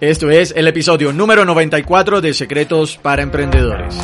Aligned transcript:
Esto 0.00 0.28
es 0.28 0.52
el 0.56 0.66
episodio 0.66 1.12
número 1.12 1.44
94 1.44 2.20
de 2.20 2.34
Secretos 2.34 2.96
para 2.96 3.22
Emprendedores. 3.22 3.96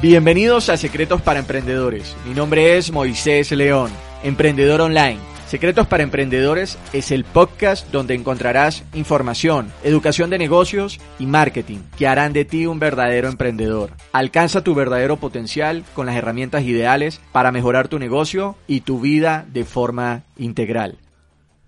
Bienvenidos 0.00 0.70
a 0.70 0.78
Secretos 0.78 1.20
para 1.20 1.40
Emprendedores. 1.40 2.16
Mi 2.26 2.32
nombre 2.32 2.78
es 2.78 2.90
Moisés 2.90 3.52
León, 3.52 3.90
emprendedor 4.24 4.80
online. 4.80 5.31
Secretos 5.52 5.86
para 5.86 6.02
Emprendedores 6.02 6.78
es 6.94 7.10
el 7.10 7.24
podcast 7.24 7.86
donde 7.92 8.14
encontrarás 8.14 8.84
información, 8.94 9.70
educación 9.84 10.30
de 10.30 10.38
negocios 10.38 10.98
y 11.18 11.26
marketing 11.26 11.80
que 11.98 12.06
harán 12.06 12.32
de 12.32 12.46
ti 12.46 12.64
un 12.64 12.78
verdadero 12.78 13.28
emprendedor. 13.28 13.90
Alcanza 14.12 14.64
tu 14.64 14.74
verdadero 14.74 15.18
potencial 15.18 15.84
con 15.92 16.06
las 16.06 16.16
herramientas 16.16 16.62
ideales 16.62 17.20
para 17.32 17.52
mejorar 17.52 17.88
tu 17.88 17.98
negocio 17.98 18.56
y 18.66 18.80
tu 18.80 18.98
vida 18.98 19.44
de 19.52 19.66
forma 19.66 20.22
integral. 20.38 20.96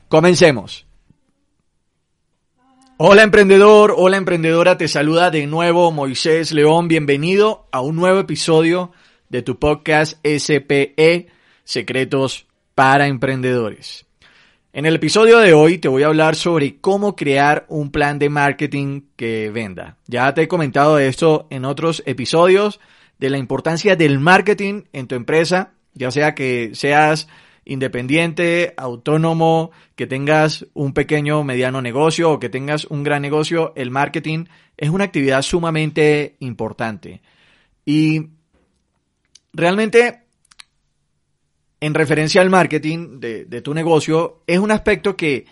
Comencemos. 0.08 0.86
Hola 2.96 3.22
emprendedor, 3.22 3.92
hola 3.98 4.16
emprendedora, 4.16 4.78
te 4.78 4.88
saluda 4.88 5.30
de 5.30 5.46
nuevo 5.46 5.92
Moisés 5.92 6.52
León, 6.52 6.88
bienvenido 6.88 7.68
a 7.70 7.82
un 7.82 7.96
nuevo 7.96 8.20
episodio 8.20 8.92
de 9.28 9.42
tu 9.42 9.58
podcast 9.58 10.16
SPE, 10.24 11.26
Secretos 11.64 12.46
para 12.74 13.06
Emprendedores. 13.06 14.06
En 14.72 14.86
el 14.86 14.96
episodio 14.96 15.38
de 15.38 15.54
hoy 15.54 15.78
te 15.78 15.86
voy 15.86 16.02
a 16.02 16.06
hablar 16.06 16.34
sobre 16.34 16.80
cómo 16.80 17.14
crear 17.14 17.64
un 17.68 17.92
plan 17.92 18.18
de 18.18 18.28
marketing 18.28 19.02
que 19.14 19.50
venda. 19.50 19.98
Ya 20.08 20.34
te 20.34 20.42
he 20.42 20.48
comentado 20.48 20.98
esto 20.98 21.46
en 21.50 21.64
otros 21.64 22.02
episodios 22.06 22.80
de 23.18 23.30
la 23.30 23.38
importancia 23.38 23.94
del 23.94 24.18
marketing 24.18 24.82
en 24.92 25.06
tu 25.06 25.14
empresa, 25.14 25.74
ya 25.94 26.10
sea 26.10 26.34
que 26.34 26.70
seas 26.74 27.28
independiente, 27.64 28.74
autónomo, 28.76 29.70
que 29.94 30.08
tengas 30.08 30.66
un 30.74 30.92
pequeño 30.92 31.38
o 31.38 31.44
mediano 31.44 31.80
negocio 31.80 32.32
o 32.32 32.40
que 32.40 32.48
tengas 32.48 32.84
un 32.86 33.04
gran 33.04 33.22
negocio, 33.22 33.72
el 33.76 33.92
marketing 33.92 34.46
es 34.76 34.90
una 34.90 35.04
actividad 35.04 35.42
sumamente 35.42 36.34
importante. 36.40 37.22
Y 37.84 38.30
realmente, 39.52 40.23
en 41.84 41.92
referencia 41.92 42.40
al 42.40 42.48
marketing 42.48 43.20
de, 43.20 43.60
tu 43.60 43.74
negocio, 43.74 44.40
es 44.46 44.58
un 44.58 44.70
aspecto 44.70 45.16
que, 45.16 45.44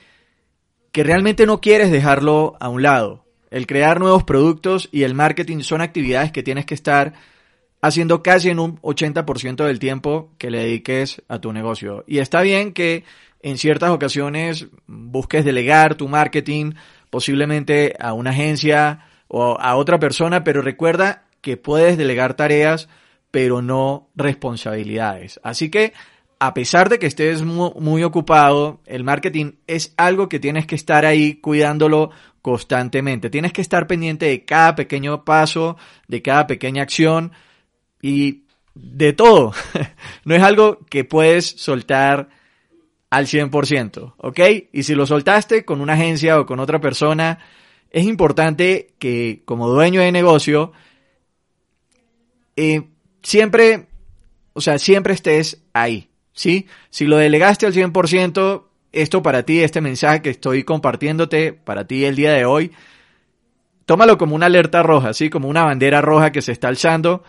que 0.91 1.05
realmente 1.05 1.44
no 1.44 1.61
quieres 1.61 1.91
dejarlo 1.91 2.56
a 2.58 2.70
un 2.70 2.80
lado. 2.80 3.27
El 3.50 3.66
crear 3.66 4.00
nuevos 4.00 4.25
productos 4.25 4.88
y 4.92 5.03
el 5.03 5.12
marketing 5.12 5.58
son 5.58 5.83
actividades 5.83 6.33
que 6.33 6.42
tienes 6.42 6.64
que 6.64 6.72
estar 6.72 7.12
haciendo 7.83 8.22
casi 8.22 8.48
en 8.48 8.60
un 8.60 8.80
80% 8.80 9.66
del 9.66 9.78
tiempo 9.78 10.33
que 10.38 10.50
le 10.50 10.60
dediques 10.60 11.20
a 11.28 11.38
tu 11.38 11.53
negocio. 11.53 12.03
Y 12.06 12.16
está 12.16 12.41
bien 12.41 12.72
que 12.72 13.05
en 13.42 13.58
ciertas 13.58 13.91
ocasiones 13.91 14.69
busques 14.86 15.44
delegar 15.44 15.97
tu 15.97 16.08
marketing 16.08 16.72
posiblemente 17.10 17.94
a 18.00 18.14
una 18.14 18.30
agencia 18.30 19.00
o 19.28 19.58
a 19.60 19.77
otra 19.77 19.98
persona, 19.98 20.44
pero 20.44 20.62
recuerda 20.62 21.25
que 21.42 21.58
puedes 21.58 21.98
delegar 21.98 22.33
tareas, 22.33 22.88
pero 23.30 23.60
no 23.60 24.08
responsabilidades. 24.14 25.38
Así 25.42 25.70
que 25.70 25.92
a 26.44 26.54
pesar 26.54 26.88
de 26.88 26.98
que 26.98 27.06
estés 27.06 27.44
muy, 27.44 28.02
ocupado, 28.02 28.80
el 28.86 29.04
marketing 29.04 29.52
es 29.68 29.94
algo 29.96 30.28
que 30.28 30.40
tienes 30.40 30.66
que 30.66 30.74
estar 30.74 31.06
ahí 31.06 31.36
cuidándolo 31.36 32.10
constantemente. 32.42 33.30
Tienes 33.30 33.52
que 33.52 33.60
estar 33.60 33.86
pendiente 33.86 34.26
de 34.26 34.44
cada 34.44 34.74
pequeño 34.74 35.24
paso, 35.24 35.76
de 36.08 36.20
cada 36.20 36.48
pequeña 36.48 36.82
acción, 36.82 37.30
y 38.02 38.42
de 38.74 39.12
todo. 39.12 39.52
no 40.24 40.34
es 40.34 40.42
algo 40.42 40.80
que 40.90 41.04
puedes 41.04 41.46
soltar 41.46 42.28
al 43.08 43.26
100%, 43.26 44.14
¿ok? 44.16 44.41
Y 44.72 44.82
si 44.82 44.97
lo 44.97 45.06
soltaste 45.06 45.64
con 45.64 45.81
una 45.81 45.92
agencia 45.92 46.41
o 46.41 46.44
con 46.44 46.58
otra 46.58 46.81
persona, 46.81 47.38
es 47.88 48.04
importante 48.04 48.94
que 48.98 49.42
como 49.44 49.69
dueño 49.69 50.00
de 50.00 50.10
negocio, 50.10 50.72
eh, 52.56 52.82
siempre, 53.22 53.86
o 54.54 54.60
sea, 54.60 54.81
siempre 54.81 55.14
estés 55.14 55.62
ahí, 55.72 56.08
¿sí? 56.32 56.66
Si 56.91 57.06
lo 57.06 57.16
delegaste 57.16 57.66
al 57.66 57.75
100%, 57.75 58.65
esto 58.93 59.22
para 59.22 59.43
ti, 59.44 59.60
este 59.60 59.81
mensaje 59.81 60.22
que 60.22 60.31
estoy 60.31 60.65
compartiéndote 60.65 61.53
para 61.53 61.87
ti 61.87 62.04
el 62.04 62.16
día 62.16 62.32
de 62.32 62.44
hoy, 62.44 62.72
tómalo 63.87 64.19
como 64.19 64.34
una 64.34 64.47
alerta 64.47 64.82
roja, 64.82 65.12
¿sí? 65.15 65.31
Como 65.31 65.48
una 65.48 65.65
bandera 65.65 66.00
roja 66.00 66.32
que 66.32 66.43
se 66.43 66.53
está 66.53 66.69
alzando 66.69 67.22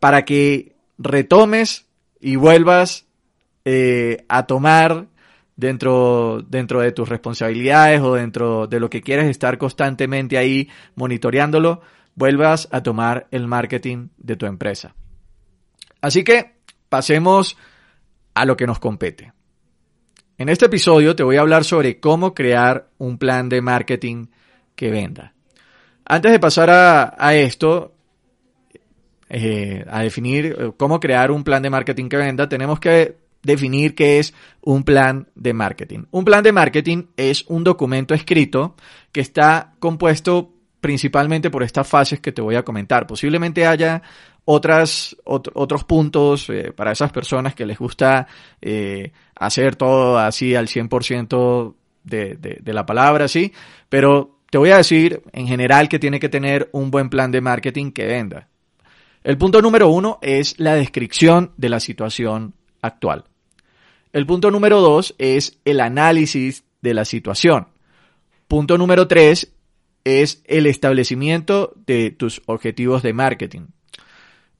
para 0.00 0.24
que 0.24 0.74
retomes 0.98 1.86
y 2.20 2.36
vuelvas 2.36 3.06
eh, 3.64 4.24
a 4.28 4.46
tomar 4.46 5.06
dentro, 5.56 6.44
dentro 6.46 6.80
de 6.80 6.92
tus 6.92 7.08
responsabilidades 7.08 8.00
o 8.00 8.14
dentro 8.14 8.66
de 8.66 8.80
lo 8.80 8.90
que 8.90 9.02
quieres 9.02 9.26
estar 9.26 9.58
constantemente 9.58 10.38
ahí 10.38 10.68
monitoreándolo, 10.94 11.80
vuelvas 12.14 12.68
a 12.72 12.82
tomar 12.82 13.26
el 13.30 13.46
marketing 13.46 14.08
de 14.16 14.36
tu 14.36 14.46
empresa. 14.46 14.94
Así 16.00 16.24
que 16.24 16.54
pasemos 16.88 17.56
a 18.34 18.44
lo 18.44 18.56
que 18.56 18.66
nos 18.66 18.78
compete. 18.78 19.32
En 20.36 20.48
este 20.48 20.66
episodio 20.66 21.14
te 21.14 21.22
voy 21.22 21.36
a 21.36 21.42
hablar 21.42 21.64
sobre 21.64 22.00
cómo 22.00 22.34
crear 22.34 22.88
un 22.98 23.18
plan 23.18 23.48
de 23.48 23.62
marketing 23.62 24.26
que 24.74 24.90
venda. 24.90 25.32
Antes 26.04 26.32
de 26.32 26.40
pasar 26.40 26.70
a, 26.70 27.34
esto, 27.34 27.94
eh, 29.28 29.84
a 29.88 30.02
definir 30.02 30.46
eh, 30.46 30.72
cómo 30.76 31.00
crear 31.00 31.30
un 31.30 31.44
plan 31.44 31.62
de 31.62 31.70
marketing 31.70 32.08
que 32.08 32.16
venda, 32.16 32.48
tenemos 32.48 32.80
que 32.80 33.16
definir 33.42 33.94
qué 33.94 34.18
es 34.18 34.34
un 34.60 34.82
plan 34.82 35.28
de 35.34 35.52
marketing. 35.52 36.04
Un 36.10 36.24
plan 36.24 36.42
de 36.42 36.52
marketing 36.52 37.04
es 37.16 37.44
un 37.46 37.62
documento 37.62 38.12
escrito 38.12 38.74
que 39.12 39.20
está 39.20 39.74
compuesto 39.78 40.53
principalmente 40.84 41.48
por 41.48 41.62
estas 41.62 41.88
fases 41.88 42.20
que 42.20 42.30
te 42.30 42.42
voy 42.42 42.56
a 42.56 42.62
comentar. 42.62 43.06
Posiblemente 43.06 43.66
haya 43.66 44.02
otras, 44.44 45.16
otros 45.24 45.84
puntos 45.84 46.50
eh, 46.50 46.72
para 46.76 46.92
esas 46.92 47.10
personas 47.10 47.54
que 47.54 47.64
les 47.64 47.78
gusta 47.78 48.26
hacer 49.34 49.76
todo 49.76 50.18
así 50.18 50.54
al 50.54 50.66
100% 50.66 51.74
de, 52.02 52.34
de, 52.34 52.58
de 52.60 52.72
la 52.74 52.84
palabra, 52.84 53.28
sí, 53.28 53.50
pero 53.88 54.40
te 54.50 54.58
voy 54.58 54.72
a 54.72 54.76
decir 54.76 55.22
en 55.32 55.46
general 55.46 55.88
que 55.88 55.98
tiene 55.98 56.20
que 56.20 56.28
tener 56.28 56.68
un 56.72 56.90
buen 56.90 57.08
plan 57.08 57.30
de 57.30 57.40
marketing 57.40 57.90
que 57.90 58.04
venda. 58.04 58.48
El 59.22 59.38
punto 59.38 59.62
número 59.62 59.88
uno 59.88 60.18
es 60.20 60.60
la 60.60 60.74
descripción 60.74 61.52
de 61.56 61.70
la 61.70 61.80
situación 61.80 62.52
actual. 62.82 63.24
El 64.12 64.26
punto 64.26 64.50
número 64.50 64.82
dos 64.82 65.14
es 65.16 65.58
el 65.64 65.80
análisis 65.80 66.64
de 66.82 66.92
la 66.92 67.06
situación. 67.06 67.68
Punto 68.48 68.76
número 68.76 69.08
tres 69.08 69.53
es 70.04 70.42
el 70.46 70.66
establecimiento 70.66 71.72
de 71.86 72.10
tus 72.10 72.42
objetivos 72.46 73.02
de 73.02 73.12
marketing. 73.12 73.66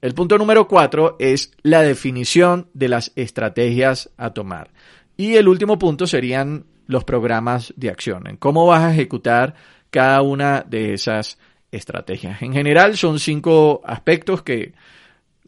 El 0.01 0.15
punto 0.15 0.37
número 0.37 0.69
cuatro 0.69 1.17
es 1.19 1.53
la 1.63 1.83
definición 1.83 2.69
de 2.75 2.89
las 2.89 3.13
estrategias 3.17 4.11
a 4.17 4.35
tomar. 4.35 4.71
Y 5.17 5.37
el 5.37 5.49
último 5.49 5.79
punto 5.79 6.07
serían 6.07 6.67
los 6.87 7.05
programas 7.05 7.73
de 7.77 7.89
acción, 7.89 8.27
en 8.27 8.37
cómo 8.37 8.67
vas 8.67 8.83
a 8.83 8.93
ejecutar 8.93 9.55
cada 9.91 10.21
una 10.23 10.63
de 10.63 10.93
esas 10.93 11.39
estrategias. 11.71 12.43
En 12.43 12.53
general 12.53 12.97
son 12.97 13.19
cinco 13.19 13.81
aspectos 13.85 14.43
que 14.43 14.75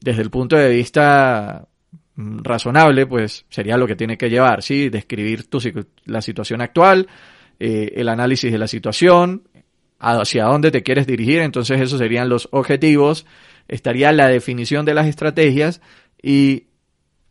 desde 0.00 0.22
el 0.22 0.30
punto 0.30 0.56
de 0.56 0.68
vista 0.70 1.66
mm, 2.14 2.38
razonable, 2.42 3.06
pues 3.06 3.44
sería 3.48 3.76
lo 3.76 3.86
que 3.86 3.96
tiene 3.96 4.16
que 4.16 4.30
llevar, 4.30 4.62
¿sí? 4.62 4.88
Describir 4.88 5.48
tu, 5.48 5.58
la 6.04 6.22
situación 6.22 6.60
actual, 6.60 7.08
eh, 7.58 7.92
el 7.96 8.08
análisis 8.08 8.52
de 8.52 8.58
la 8.58 8.68
situación, 8.68 9.42
hacia 9.98 10.44
dónde 10.44 10.70
te 10.70 10.82
quieres 10.82 11.06
dirigir, 11.06 11.40
entonces 11.40 11.80
esos 11.80 11.98
serían 11.98 12.28
los 12.28 12.48
objetivos, 12.52 13.26
estaría 13.68 14.12
la 14.12 14.28
definición 14.28 14.84
de 14.84 14.94
las 14.94 15.06
estrategias 15.06 15.80
y 16.22 16.66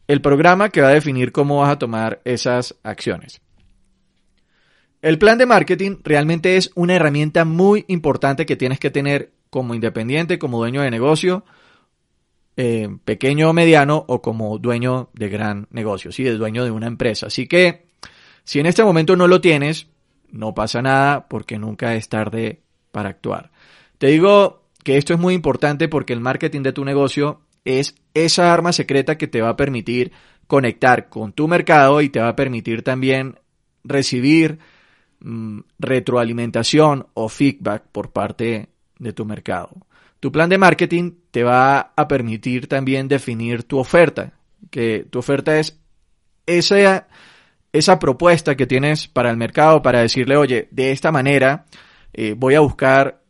el 0.08 0.22
programa 0.22 0.70
que 0.70 0.82
va 0.82 0.90
a 0.90 0.94
definir 0.94 1.32
cómo 1.32 1.60
vas 1.60 1.72
a 1.72 1.80
tomar 1.80 2.22
esas 2.26 2.76
acciones. 2.84 3.42
El 5.02 5.20
plan 5.20 5.38
de 5.38 5.46
marketing 5.46 5.98
realmente 6.04 6.58
es 6.58 6.72
una 6.76 6.96
herramienta 6.96 7.46
muy 7.46 7.86
importante 7.88 8.46
que 8.46 8.56
tienes 8.56 8.80
que 8.80 8.90
tener 8.90 9.34
como 9.50 9.76
independiente, 9.76 10.40
como 10.40 10.58
dueño 10.58 10.82
de 10.82 10.92
negocio, 10.92 11.46
eh, 12.58 12.90
pequeño 13.06 13.50
o 13.50 13.54
mediano, 13.54 14.04
o 14.08 14.22
como 14.22 14.58
dueño 14.58 15.10
de 15.14 15.30
gran 15.30 15.68
negocio, 15.70 16.12
¿sí? 16.12 16.24
de 16.24 16.38
dueño 16.38 16.64
de 16.64 16.72
una 16.72 16.88
empresa. 16.88 17.28
Así 17.28 17.48
que, 17.48 17.86
si 18.44 18.60
en 18.60 18.66
este 18.66 18.84
momento 18.84 19.16
no 19.16 19.28
lo 19.28 19.42
tienes, 19.42 19.88
no 20.32 20.54
pasa 20.54 20.82
nada 20.82 21.28
porque 21.28 21.60
nunca 21.60 21.96
es 21.96 22.10
tarde 22.10 22.62
para 22.96 23.10
actuar. 23.10 23.52
Te 23.98 24.08
digo 24.08 24.64
que 24.84 24.96
esto 24.96 25.14
es 25.14 25.20
muy 25.20 25.34
importante 25.34 25.90
porque 25.90 26.14
el 26.14 26.22
marketing 26.22 26.62
de 26.62 26.74
tu 26.74 26.86
negocio 26.86 27.42
es 27.66 27.96
esa 28.14 28.54
arma 28.54 28.72
secreta 28.72 29.18
que 29.18 29.28
te 29.28 29.42
va 29.42 29.50
a 29.50 29.58
permitir 29.58 30.14
conectar 30.48 31.10
con 31.10 31.34
tu 31.34 31.48
mercado 31.50 32.00
y 32.00 32.08
te 32.08 32.22
va 32.22 32.30
a 32.30 32.36
permitir 32.36 32.84
también 32.84 33.40
recibir 33.84 34.60
Mm, 35.28 35.62
retroalimentación 35.80 37.08
o 37.16 37.30
feedback 37.30 37.84
por 37.92 38.12
parte 38.12 38.70
de 39.00 39.12
tu 39.12 39.26
mercado. 39.26 39.72
Tu 40.20 40.32
plan 40.32 40.50
de 40.50 40.60
marketing 40.60 41.14
te 41.32 41.44
va 41.44 41.94
a 41.96 42.08
permitir 42.08 42.68
también 42.68 43.08
definir 43.08 43.64
tu 43.64 43.80
oferta, 43.80 44.34
que 44.70 45.08
tu 45.10 45.18
oferta 45.18 45.58
es 45.58 45.80
esa, 46.46 47.08
esa 47.74 47.98
propuesta 47.98 48.56
que 48.56 48.68
tienes 48.68 49.08
para 49.08 49.32
el 49.32 49.38
mercado 49.38 49.82
para 49.82 50.02
decirle, 50.02 50.38
oye, 50.38 50.68
de 50.70 50.92
esta 50.92 51.12
manera 51.12 51.66
eh, 52.18 52.34
voy 52.38 52.56
a 52.56 52.62
buscar 52.62 53.22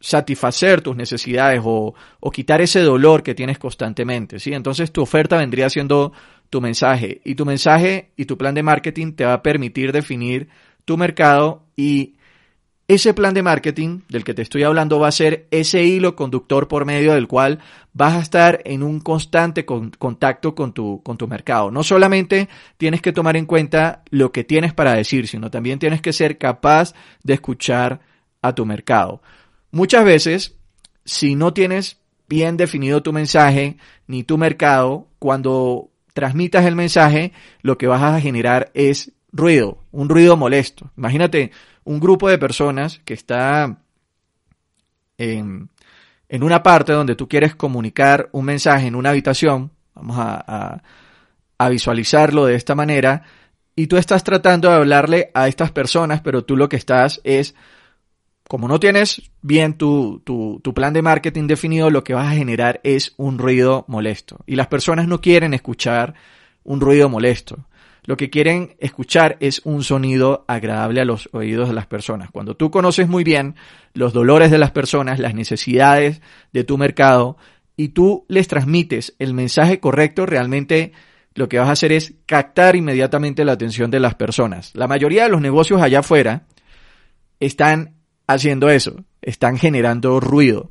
satisfacer 0.00 0.82
tus 0.82 0.96
necesidades 0.96 1.62
o, 1.64 1.94
o, 2.20 2.30
quitar 2.30 2.60
ese 2.60 2.80
dolor 2.80 3.22
que 3.22 3.34
tienes 3.34 3.58
constantemente, 3.58 4.38
¿sí? 4.38 4.52
Entonces 4.52 4.92
tu 4.92 5.00
oferta 5.00 5.38
vendría 5.38 5.70
siendo 5.70 6.12
tu 6.50 6.60
mensaje 6.60 7.22
y 7.24 7.36
tu 7.36 7.46
mensaje 7.46 8.10
y 8.16 8.26
tu 8.26 8.36
plan 8.36 8.54
de 8.54 8.62
marketing 8.62 9.12
te 9.12 9.24
va 9.24 9.34
a 9.34 9.42
permitir 9.42 9.92
definir 9.92 10.48
tu 10.84 10.98
mercado 10.98 11.62
y 11.76 12.16
ese 12.86 13.14
plan 13.14 13.32
de 13.32 13.42
marketing 13.42 14.00
del 14.10 14.24
que 14.24 14.34
te 14.34 14.42
estoy 14.42 14.62
hablando 14.62 14.98
va 14.98 15.08
a 15.08 15.12
ser 15.12 15.46
ese 15.50 15.84
hilo 15.84 16.14
conductor 16.14 16.68
por 16.68 16.84
medio 16.84 17.14
del 17.14 17.28
cual 17.28 17.60
vas 17.94 18.14
a 18.14 18.20
estar 18.20 18.60
en 18.66 18.82
un 18.82 19.00
constante 19.00 19.64
contacto 19.64 20.54
con 20.54 20.74
tu, 20.74 21.02
con 21.02 21.16
tu 21.16 21.26
mercado. 21.26 21.70
No 21.70 21.82
solamente 21.82 22.48
tienes 22.76 23.00
que 23.00 23.12
tomar 23.12 23.38
en 23.38 23.46
cuenta 23.46 24.02
lo 24.10 24.32
que 24.32 24.44
tienes 24.44 24.74
para 24.74 24.92
decir, 24.92 25.28
sino 25.28 25.50
también 25.50 25.78
tienes 25.78 26.02
que 26.02 26.12
ser 26.12 26.36
capaz 26.36 26.94
de 27.22 27.34
escuchar 27.34 28.00
a 28.44 28.54
tu 28.54 28.66
mercado. 28.66 29.22
Muchas 29.70 30.04
veces, 30.04 30.54
si 31.04 31.34
no 31.34 31.54
tienes 31.54 31.96
bien 32.28 32.56
definido 32.56 33.02
tu 33.02 33.12
mensaje 33.12 33.78
ni 34.06 34.22
tu 34.22 34.36
mercado, 34.36 35.08
cuando 35.18 35.90
transmitas 36.12 36.66
el 36.66 36.76
mensaje, 36.76 37.32
lo 37.62 37.78
que 37.78 37.86
vas 37.86 38.02
a 38.02 38.20
generar 38.20 38.70
es 38.74 39.12
ruido, 39.32 39.78
un 39.92 40.10
ruido 40.10 40.36
molesto. 40.36 40.90
Imagínate 40.96 41.52
un 41.84 42.00
grupo 42.00 42.28
de 42.28 42.38
personas 42.38 43.00
que 43.06 43.14
está 43.14 43.78
en, 45.16 45.70
en 46.28 46.42
una 46.42 46.62
parte 46.62 46.92
donde 46.92 47.16
tú 47.16 47.28
quieres 47.28 47.54
comunicar 47.54 48.28
un 48.32 48.44
mensaje 48.44 48.86
en 48.86 48.94
una 48.94 49.10
habitación, 49.10 49.70
vamos 49.94 50.18
a, 50.18 50.82
a, 51.58 51.68
visualizarlo 51.70 52.44
de 52.44 52.56
esta 52.56 52.74
manera, 52.74 53.22
y 53.74 53.86
tú 53.86 53.96
estás 53.96 54.22
tratando 54.22 54.68
de 54.68 54.74
hablarle 54.74 55.30
a 55.32 55.48
estas 55.48 55.72
personas, 55.72 56.20
pero 56.20 56.44
tú 56.44 56.56
lo 56.56 56.68
que 56.68 56.76
estás 56.76 57.22
es, 57.24 57.54
como 58.48 58.68
no 58.68 58.78
tienes 58.78 59.22
bien 59.42 59.74
tu, 59.78 60.20
tu, 60.24 60.60
tu, 60.62 60.74
plan 60.74 60.92
de 60.92 61.02
marketing 61.02 61.46
definido, 61.46 61.90
lo 61.90 62.04
que 62.04 62.14
vas 62.14 62.32
a 62.32 62.36
generar 62.36 62.80
es 62.84 63.14
un 63.16 63.38
ruido 63.38 63.84
molesto. 63.88 64.38
Y 64.46 64.56
las 64.56 64.66
personas 64.66 65.08
no 65.08 65.20
quieren 65.20 65.54
escuchar 65.54 66.14
un 66.62 66.80
ruido 66.80 67.08
molesto 67.08 67.66
lo 68.06 68.16
que 68.16 68.30
quieren 68.30 68.76
escuchar 68.80 69.36
es 69.40 69.62
un 69.64 69.82
sonido 69.82 70.44
agradable 70.46 71.00
a 71.00 71.04
los 71.04 71.28
oídos 71.32 71.68
de 71.68 71.74
las 71.74 71.86
personas. 71.86 72.30
Cuando 72.30 72.54
tú 72.54 72.70
conoces 72.70 73.08
muy 73.08 73.24
bien 73.24 73.54
los 73.94 74.12
dolores 74.12 74.50
de 74.50 74.58
las 74.58 74.72
personas, 74.72 75.18
las 75.18 75.34
necesidades 75.34 76.20
de 76.52 76.64
tu 76.64 76.76
mercado 76.76 77.38
y 77.76 77.88
tú 77.88 78.26
les 78.28 78.46
transmites 78.46 79.14
el 79.18 79.32
mensaje 79.32 79.80
correcto, 79.80 80.26
realmente 80.26 80.92
lo 81.34 81.48
que 81.48 81.58
vas 81.58 81.68
a 81.68 81.72
hacer 81.72 81.92
es 81.92 82.14
captar 82.26 82.76
inmediatamente 82.76 83.44
la 83.44 83.52
atención 83.52 83.90
de 83.90 84.00
las 84.00 84.14
personas. 84.14 84.72
La 84.74 84.86
mayoría 84.86 85.24
de 85.24 85.30
los 85.30 85.40
negocios 85.40 85.80
allá 85.80 86.00
afuera 86.00 86.46
están 87.40 87.94
haciendo 88.26 88.68
eso, 88.68 89.04
están 89.22 89.58
generando 89.58 90.20
ruido. 90.20 90.70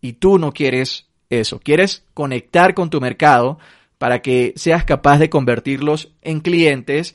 Y 0.00 0.14
tú 0.14 0.38
no 0.38 0.52
quieres 0.52 1.08
eso, 1.30 1.60
quieres 1.60 2.04
conectar 2.14 2.74
con 2.74 2.90
tu 2.90 3.00
mercado 3.00 3.58
para 3.98 4.20
que 4.20 4.52
seas 4.56 4.84
capaz 4.84 5.18
de 5.18 5.30
convertirlos 5.30 6.12
en 6.22 6.40
clientes 6.40 7.14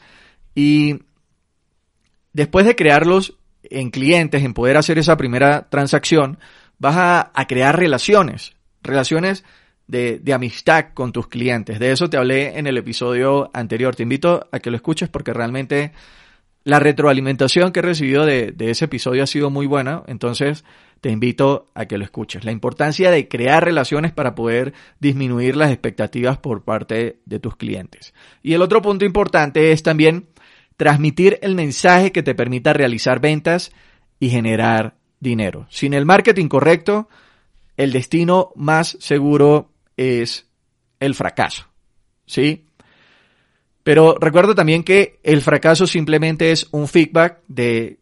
y 0.56 1.02
después 2.34 2.66
de 2.66 2.76
crearlos 2.76 3.38
en 3.64 3.90
clientes, 3.92 4.44
en 4.44 4.54
poder 4.54 4.78
hacer 4.78 4.98
esa 4.98 5.18
primera 5.18 5.68
transacción, 5.70 6.40
vas 6.80 7.32
a, 7.34 7.46
crear 7.48 7.78
relaciones, 7.78 8.56
relaciones 8.82 9.44
de, 9.88 10.20
de, 10.20 10.34
amistad 10.34 10.94
con 10.94 11.12
tus 11.12 11.28
clientes. 11.28 11.80
De 11.80 11.92
eso 11.92 12.10
te 12.10 12.18
hablé 12.18 12.58
en 12.58 12.68
el 12.68 12.78
episodio 12.78 13.50
anterior. 13.54 13.96
Te 13.96 14.04
invito 14.04 14.48
a 14.52 14.60
que 14.60 14.70
lo 14.70 14.78
escuches 14.78 15.10
porque 15.10 15.34
realmente 15.34 15.92
la 16.68 16.80
retroalimentación 16.80 17.72
que 17.72 17.80
he 17.80 17.84
recibido 17.84 18.26
de, 18.26 18.52
de 18.52 18.72
ese 18.72 18.86
episodio 18.86 19.24
ha 19.24 19.28
sido 19.28 19.50
muy 19.50 19.68
buena. 19.68 20.04
Entonces, 20.08 20.66
te 21.00 21.10
invito 21.10 21.68
a 21.74 21.86
que 21.86 21.98
lo 21.98 22.04
escuches. 22.04 22.44
La 22.44 22.52
importancia 22.52 23.10
de 23.10 23.30
crear 23.30 23.64
relaciones 23.64 24.12
para 24.12 24.36
poder 24.36 24.74
disminuir 25.00 25.56
las 25.56 25.72
expectativas 25.72 26.40
por 26.40 26.66
parte 26.66 27.20
de 27.24 27.40
tus 27.40 27.56
clientes. 27.56 28.14
Y 28.44 28.52
el 28.52 28.62
otro 28.62 28.82
punto 28.82 29.06
importante 29.06 29.72
es 29.72 29.82
también 29.82 30.28
transmitir 30.76 31.40
el 31.42 31.56
mensaje 31.56 32.12
que 32.12 32.22
te 32.22 32.36
permita 32.36 32.74
realizar 32.74 33.22
ventas 33.22 33.72
y 34.20 34.30
generar 34.30 34.96
dinero. 35.22 35.68
Sin 35.70 35.94
el 35.94 36.06
marketing 36.06 36.50
correcto, 36.50 37.08
el 37.78 37.94
destino 37.94 38.52
más 38.58 38.98
seguro 39.00 39.72
es 39.96 40.50
el 41.00 41.16
fracaso. 41.16 41.66
¿Sí? 42.26 42.67
Pero 43.88 44.18
recuerdo 44.20 44.54
también 44.54 44.84
que 44.84 45.18
el 45.24 45.42
fracaso 45.42 45.88
simplemente 45.88 46.52
es 46.52 46.68
un 46.72 46.90
feedback 46.90 47.40
de, 47.48 48.00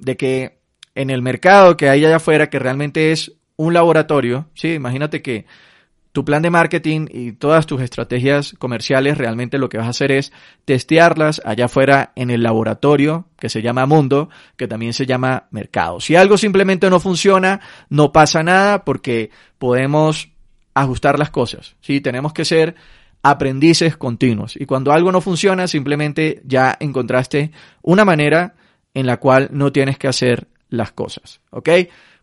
de 0.00 0.16
que 0.16 0.58
en 0.96 1.10
el 1.10 1.22
mercado 1.22 1.76
que 1.76 1.88
hay 1.88 2.04
allá 2.04 2.16
afuera, 2.16 2.50
que 2.50 2.58
realmente 2.58 3.12
es 3.12 3.34
un 3.54 3.72
laboratorio, 3.72 4.48
¿sí? 4.54 4.72
Imagínate 4.72 5.22
que 5.22 5.46
tu 6.10 6.24
plan 6.24 6.42
de 6.42 6.50
marketing 6.50 7.06
y 7.08 7.30
todas 7.30 7.66
tus 7.66 7.80
estrategias 7.82 8.56
comerciales 8.58 9.16
realmente 9.16 9.58
lo 9.58 9.68
que 9.68 9.78
vas 9.78 9.86
a 9.86 9.90
hacer 9.90 10.10
es 10.10 10.32
testearlas 10.64 11.40
allá 11.44 11.66
afuera 11.66 12.10
en 12.16 12.30
el 12.30 12.42
laboratorio 12.42 13.26
que 13.38 13.48
se 13.48 13.62
llama 13.62 13.86
mundo, 13.86 14.30
que 14.56 14.66
también 14.66 14.92
se 14.92 15.06
llama 15.06 15.46
mercado. 15.52 16.00
Si 16.00 16.16
algo 16.16 16.36
simplemente 16.36 16.90
no 16.90 16.98
funciona, 16.98 17.60
no 17.90 18.10
pasa 18.10 18.42
nada 18.42 18.84
porque 18.84 19.30
podemos 19.58 20.30
ajustar 20.74 21.16
las 21.16 21.30
cosas, 21.30 21.76
¿sí? 21.80 22.00
Tenemos 22.00 22.32
que 22.32 22.44
ser 22.44 22.74
aprendices 23.22 23.96
continuos 23.96 24.56
y 24.56 24.66
cuando 24.66 24.92
algo 24.92 25.12
no 25.12 25.20
funciona, 25.20 25.66
simplemente 25.66 26.40
ya 26.44 26.76
encontraste 26.78 27.50
una 27.82 28.04
manera 28.04 28.54
en 28.94 29.06
la 29.06 29.18
cual 29.18 29.48
no 29.52 29.72
tienes 29.72 29.98
que 29.98 30.08
hacer 30.08 30.48
las 30.68 30.92
cosas, 30.92 31.40
¿ok? 31.50 31.68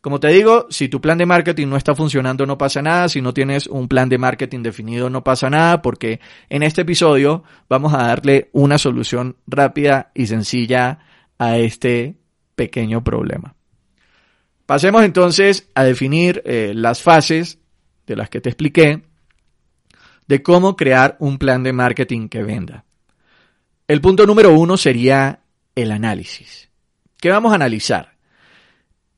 Como 0.05 0.19
te 0.19 0.27
digo, 0.27 0.67
si 0.69 0.87
tu 0.87 1.01
plan 1.01 1.17
de 1.17 1.25
marketing 1.25 1.67
no 1.67 1.77
está 1.77 1.95
funcionando, 1.95 2.45
no 2.45 2.59
pasa 2.59 2.79
nada. 2.79 3.09
Si 3.09 3.23
no 3.23 3.33
tienes 3.33 3.65
un 3.65 3.87
plan 3.87 4.07
de 4.07 4.19
marketing 4.19 4.61
definido, 4.61 5.09
no 5.09 5.23
pasa 5.23 5.49
nada, 5.49 5.81
porque 5.81 6.19
en 6.47 6.61
este 6.61 6.81
episodio 6.81 7.43
vamos 7.67 7.91
a 7.95 8.05
darle 8.05 8.51
una 8.51 8.77
solución 8.77 9.37
rápida 9.47 10.11
y 10.13 10.27
sencilla 10.27 10.99
a 11.39 11.57
este 11.57 12.17
pequeño 12.55 13.03
problema. 13.03 13.55
Pasemos 14.67 15.03
entonces 15.03 15.71
a 15.73 15.83
definir 15.83 16.43
eh, 16.45 16.73
las 16.75 17.01
fases 17.01 17.57
de 18.05 18.15
las 18.15 18.29
que 18.29 18.41
te 18.41 18.49
expliqué 18.49 19.01
de 20.27 20.43
cómo 20.43 20.75
crear 20.75 21.15
un 21.19 21.37
plan 21.37 21.63
de 21.63 21.73
marketing 21.73 22.29
que 22.29 22.43
venda. 22.43 22.85
El 23.87 24.01
punto 24.01 24.25
número 24.25 24.53
uno 24.53 24.77
sería 24.77 25.41
el 25.75 25.91
análisis. 25.91 26.69
¿Qué 27.19 27.29
vamos 27.29 27.51
a 27.51 27.55
analizar? 27.55 28.15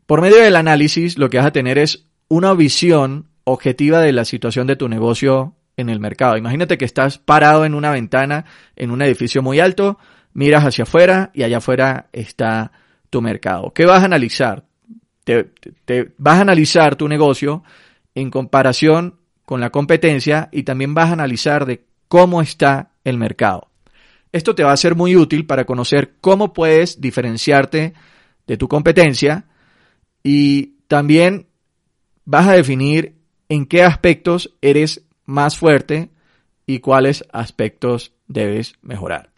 Por 0.06 0.22
medio 0.22 0.38
del 0.38 0.56
análisis, 0.56 1.18
lo 1.18 1.30
que 1.30 1.38
vas 1.38 1.48
a 1.48 1.52
tener 1.52 1.78
es 1.78 2.08
una 2.30 2.54
visión 2.54 3.30
objetiva 3.44 4.02
de 4.02 4.12
la 4.12 4.26
situación 4.26 4.68
de 4.68 4.76
tu 4.76 4.90
negocio 4.90 5.56
en 5.78 5.90
el 5.90 6.00
mercado. 6.00 6.38
Imagínate 6.38 6.78
que 6.78 6.86
estás 6.86 7.18
parado 7.18 7.64
en 7.64 7.74
una 7.74 7.92
ventana 7.92 8.46
en 8.76 8.92
un 8.92 9.02
edificio 9.02 9.42
muy 9.42 9.60
alto, 9.60 9.98
miras 10.34 10.66
hacia 10.66 10.84
afuera 10.84 11.32
y 11.34 11.44
allá 11.44 11.58
afuera 11.58 12.10
está 12.12 12.72
tu 13.10 13.22
mercado. 13.22 13.72
¿Qué 13.74 13.86
vas 13.86 14.02
a 14.02 14.06
analizar? 14.06 14.66
Te, 15.24 15.52
vas 16.18 16.38
a 16.38 16.42
analizar 16.42 16.96
tu 16.96 17.08
negocio 17.08 17.64
en 18.16 18.32
comparación 18.32 19.20
con 19.48 19.62
la 19.62 19.70
competencia 19.70 20.50
y 20.51 20.63
también 20.63 20.94
vas 20.94 21.10
a 21.10 21.13
analizar 21.13 21.66
de 21.66 21.86
cómo 22.10 22.42
está 22.42 22.92
el 23.06 23.18
mercado. 23.18 23.70
Esto 24.34 24.56
te 24.56 24.66
va 24.66 24.74
a 24.74 24.77
ser 24.77 24.94
muy 24.94 25.16
útil 25.16 25.46
para 25.46 25.63
conocer 25.63 26.16
cómo 26.20 26.51
puedes 26.51 27.00
diferenciarte 27.00 27.94
de 28.46 28.58
tu 28.58 28.68
competencia 28.68 29.46
y 30.22 30.74
también 30.89 31.48
vas 32.25 32.46
a 32.50 32.56
definir 32.56 33.16
en 33.48 33.66
qué 33.68 33.84
aspectos 33.84 34.54
eres 34.62 35.06
más 35.24 35.58
fuerte 35.58 36.10
y 36.66 36.80
cuáles 36.80 37.24
aspectos 37.32 38.12
debes 38.27 38.74
mejorar. 38.82 39.32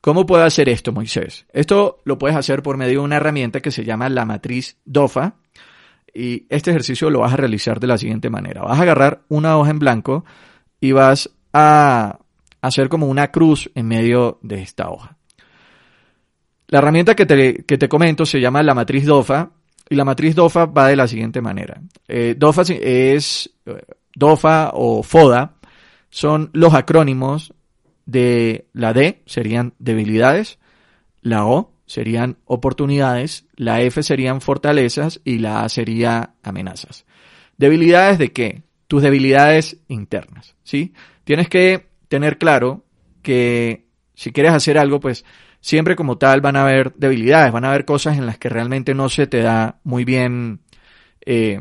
¿Cómo 0.00 0.26
puedo 0.26 0.44
hacer 0.44 0.68
esto, 0.68 0.92
Moisés? 0.92 1.46
Esto 1.52 2.02
lo 2.04 2.18
puedes 2.18 2.36
hacer 2.36 2.62
por 2.62 2.76
medio 2.76 3.00
de 3.00 3.04
una 3.06 3.16
herramienta 3.16 3.60
que 3.60 3.72
se 3.72 3.84
llama 3.84 4.08
la 4.10 4.26
matriz 4.26 4.76
DOFA. 4.84 5.39
Y 6.14 6.46
este 6.48 6.70
ejercicio 6.70 7.10
lo 7.10 7.20
vas 7.20 7.32
a 7.32 7.36
realizar 7.36 7.80
de 7.80 7.86
la 7.86 7.98
siguiente 7.98 8.30
manera. 8.30 8.62
Vas 8.62 8.78
a 8.78 8.82
agarrar 8.82 9.22
una 9.28 9.56
hoja 9.56 9.70
en 9.70 9.78
blanco 9.78 10.24
y 10.80 10.92
vas 10.92 11.30
a 11.52 12.18
hacer 12.60 12.88
como 12.88 13.06
una 13.06 13.28
cruz 13.28 13.70
en 13.74 13.86
medio 13.86 14.38
de 14.42 14.62
esta 14.62 14.90
hoja. 14.90 15.16
La 16.68 16.78
herramienta 16.78 17.14
que 17.14 17.26
te, 17.26 17.64
que 17.64 17.78
te 17.78 17.88
comento 17.88 18.24
se 18.26 18.40
llama 18.40 18.62
la 18.62 18.74
matriz 18.74 19.04
DOFA 19.04 19.50
y 19.88 19.96
la 19.96 20.04
matriz 20.04 20.36
DOFA 20.36 20.66
va 20.66 20.86
de 20.86 20.96
la 20.96 21.08
siguiente 21.08 21.40
manera. 21.40 21.80
Eh, 22.06 22.34
DOFA 22.38 22.62
es 22.80 23.50
DOFA 24.14 24.70
o 24.74 25.02
FODA 25.02 25.54
son 26.10 26.50
los 26.52 26.74
acrónimos 26.74 27.54
de 28.06 28.66
la 28.72 28.92
D 28.92 29.22
serían 29.26 29.74
debilidades, 29.78 30.58
la 31.22 31.46
O 31.46 31.69
serían 31.90 32.36
oportunidades, 32.44 33.46
la 33.56 33.80
F 33.80 34.04
serían 34.04 34.40
fortalezas 34.40 35.20
y 35.24 35.38
la 35.38 35.64
A 35.64 35.68
sería 35.68 36.34
amenazas. 36.40 37.04
¿Debilidades 37.56 38.16
de 38.16 38.32
qué? 38.32 38.62
Tus 38.86 39.02
debilidades 39.02 39.78
internas, 39.88 40.54
¿sí? 40.62 40.94
Tienes 41.24 41.48
que 41.48 41.88
tener 42.06 42.38
claro 42.38 42.84
que 43.22 43.86
si 44.14 44.30
quieres 44.30 44.52
hacer 44.52 44.78
algo, 44.78 45.00
pues 45.00 45.24
siempre 45.60 45.96
como 45.96 46.16
tal 46.16 46.40
van 46.40 46.54
a 46.54 46.62
haber 46.62 46.94
debilidades, 46.94 47.50
van 47.50 47.64
a 47.64 47.70
haber 47.70 47.84
cosas 47.84 48.16
en 48.18 48.26
las 48.26 48.38
que 48.38 48.48
realmente 48.48 48.94
no 48.94 49.08
se 49.08 49.26
te 49.26 49.42
da 49.42 49.80
muy 49.82 50.04
bien 50.04 50.60
eh, 51.26 51.60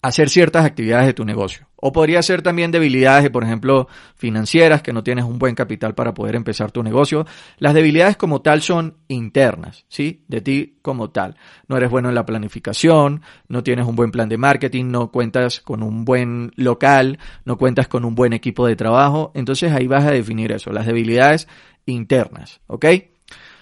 hacer 0.00 0.30
ciertas 0.30 0.64
actividades 0.64 1.08
de 1.08 1.12
tu 1.12 1.26
negocio. 1.26 1.68
O 1.80 1.92
podría 1.92 2.22
ser 2.22 2.42
también 2.42 2.70
debilidades, 2.70 3.30
por 3.30 3.44
ejemplo, 3.44 3.88
financieras, 4.14 4.82
que 4.82 4.92
no 4.92 5.02
tienes 5.02 5.24
un 5.24 5.38
buen 5.38 5.54
capital 5.54 5.94
para 5.94 6.14
poder 6.14 6.36
empezar 6.36 6.70
tu 6.70 6.82
negocio. 6.82 7.26
Las 7.58 7.74
debilidades 7.74 8.16
como 8.16 8.42
tal 8.42 8.62
son 8.62 8.96
internas, 9.08 9.86
¿sí? 9.88 10.24
De 10.28 10.40
ti 10.40 10.78
como 10.82 11.10
tal. 11.10 11.36
No 11.68 11.76
eres 11.76 11.90
bueno 11.90 12.08
en 12.08 12.14
la 12.14 12.26
planificación, 12.26 13.22
no 13.48 13.62
tienes 13.62 13.86
un 13.86 13.96
buen 13.96 14.10
plan 14.10 14.28
de 14.28 14.38
marketing, 14.38 14.86
no 14.86 15.10
cuentas 15.10 15.60
con 15.60 15.82
un 15.82 16.04
buen 16.04 16.52
local, 16.56 17.18
no 17.44 17.56
cuentas 17.56 17.88
con 17.88 18.04
un 18.04 18.14
buen 18.14 18.32
equipo 18.32 18.66
de 18.66 18.76
trabajo. 18.76 19.32
Entonces 19.34 19.72
ahí 19.72 19.86
vas 19.86 20.04
a 20.04 20.10
definir 20.10 20.52
eso, 20.52 20.72
las 20.72 20.86
debilidades 20.86 21.48
internas, 21.86 22.60
¿ok? 22.66 22.86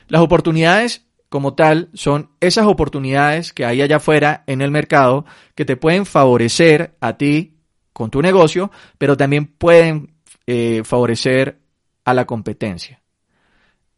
Las 0.08 0.22
oportunidades 0.22 1.06
como 1.28 1.54
tal 1.54 1.90
son 1.92 2.30
esas 2.40 2.66
oportunidades 2.66 3.52
que 3.52 3.64
hay 3.64 3.82
allá 3.82 3.96
afuera 3.96 4.44
en 4.46 4.62
el 4.62 4.70
mercado 4.70 5.26
que 5.54 5.64
te 5.64 5.76
pueden 5.76 6.06
favorecer 6.06 6.96
a 7.00 7.18
ti 7.18 7.57
con 7.98 8.10
tu 8.12 8.22
negocio, 8.22 8.70
pero 8.96 9.16
también 9.16 9.46
pueden 9.46 10.12
eh, 10.46 10.82
favorecer 10.84 11.58
a 12.04 12.14
la 12.14 12.26
competencia. 12.26 13.02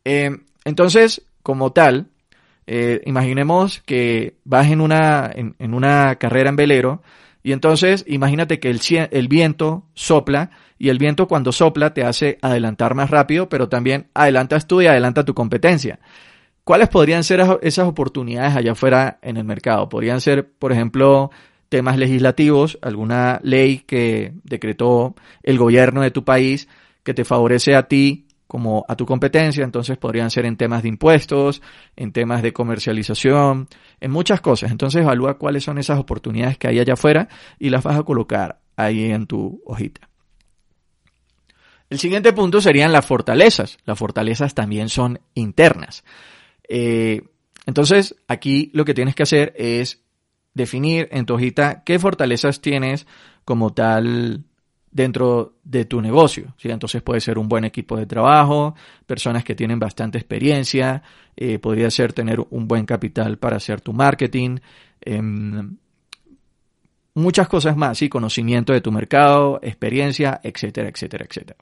Eh, 0.06 0.38
entonces, 0.64 1.22
como 1.42 1.72
tal, 1.72 2.06
eh, 2.66 3.02
imaginemos 3.04 3.82
que 3.84 4.38
vas 4.44 4.68
en 4.68 4.80
una, 4.80 5.30
en, 5.34 5.74
una 5.74 6.16
carrera 6.16 6.48
en 6.48 6.56
velero 6.56 7.02
y 7.42 7.52
entonces 7.52 8.06
imagínate 8.08 8.58
que 8.58 8.70
el, 8.70 8.80
el 9.10 9.28
viento 9.28 9.84
sopla 9.92 10.50
y 10.78 10.88
el 10.88 10.96
viento 10.96 11.28
cuando 11.28 11.52
sopla 11.52 11.92
te 11.92 12.02
hace 12.02 12.38
adelantar 12.40 12.94
más 12.94 13.10
rápido, 13.10 13.50
pero 13.50 13.68
también 13.68 14.08
adelantas 14.14 14.66
tú 14.66 14.80
y 14.80 14.86
adelanta 14.86 15.26
tu 15.26 15.34
competencia. 15.34 16.00
¿Cuáles 16.64 16.88
podrían 16.88 17.22
ser 17.22 17.42
esas 17.60 17.86
oportunidades 17.86 18.56
allá 18.56 18.72
afuera 18.72 19.18
en 19.20 19.36
el 19.36 19.44
mercado? 19.44 19.90
Podrían 19.90 20.22
ser, 20.22 20.50
por 20.50 20.72
ejemplo, 20.72 21.30
temas 21.70 21.96
legislativos, 21.96 22.78
alguna 22.82 23.40
ley 23.42 23.78
que 23.78 24.34
decretó 24.44 25.14
el 25.42 25.56
gobierno 25.56 26.02
de 26.02 26.10
tu 26.10 26.24
país 26.24 26.68
que 27.02 27.14
te 27.14 27.24
favorece 27.24 27.74
a 27.74 27.84
ti 27.84 28.26
como 28.46 28.84
a 28.88 28.96
tu 28.96 29.06
competencia, 29.06 29.62
entonces 29.62 29.96
podrían 29.96 30.28
ser 30.28 30.44
en 30.44 30.56
temas 30.56 30.82
de 30.82 30.88
impuestos, 30.88 31.62
en 31.94 32.12
temas 32.12 32.42
de 32.42 32.52
comercialización, 32.52 33.68
en 34.00 34.10
muchas 34.10 34.40
cosas. 34.40 34.72
Entonces 34.72 35.02
evalúa 35.02 35.38
cuáles 35.38 35.62
son 35.62 35.78
esas 35.78 36.00
oportunidades 36.00 36.58
que 36.58 36.66
hay 36.66 36.80
allá 36.80 36.94
afuera 36.94 37.28
y 37.60 37.70
las 37.70 37.84
vas 37.84 37.96
a 37.96 38.02
colocar 38.02 38.58
ahí 38.76 39.04
en 39.04 39.28
tu 39.28 39.62
hojita. 39.64 40.08
El 41.88 42.00
siguiente 42.00 42.32
punto 42.32 42.60
serían 42.60 42.90
las 42.90 43.06
fortalezas. 43.06 43.78
Las 43.84 43.96
fortalezas 43.96 44.54
también 44.54 44.88
son 44.88 45.20
internas. 45.34 46.02
Eh, 46.68 47.22
entonces, 47.66 48.16
aquí 48.26 48.72
lo 48.74 48.84
que 48.84 48.94
tienes 48.94 49.14
que 49.14 49.22
hacer 49.22 49.52
es 49.56 50.02
definir 50.54 51.08
en 51.12 51.26
tu 51.26 51.34
hojita 51.34 51.82
qué 51.84 51.98
fortalezas 51.98 52.60
tienes 52.60 53.06
como 53.44 53.72
tal 53.72 54.44
dentro 54.90 55.54
de 55.62 55.84
tu 55.84 56.00
negocio. 56.00 56.54
¿sí? 56.56 56.68
Entonces 56.70 57.02
puede 57.02 57.20
ser 57.20 57.38
un 57.38 57.48
buen 57.48 57.64
equipo 57.64 57.96
de 57.96 58.06
trabajo, 58.06 58.74
personas 59.06 59.44
que 59.44 59.54
tienen 59.54 59.78
bastante 59.78 60.18
experiencia, 60.18 61.02
eh, 61.36 61.58
podría 61.58 61.90
ser 61.90 62.12
tener 62.12 62.44
un 62.50 62.66
buen 62.66 62.86
capital 62.86 63.38
para 63.38 63.56
hacer 63.56 63.80
tu 63.80 63.92
marketing, 63.92 64.58
em, 65.00 65.76
muchas 67.14 67.48
cosas 67.48 67.76
más, 67.76 67.98
¿sí? 67.98 68.08
conocimiento 68.08 68.72
de 68.72 68.80
tu 68.80 68.90
mercado, 68.90 69.60
experiencia, 69.62 70.40
etcétera, 70.42 70.88
etcétera, 70.88 71.24
etcétera. 71.28 71.58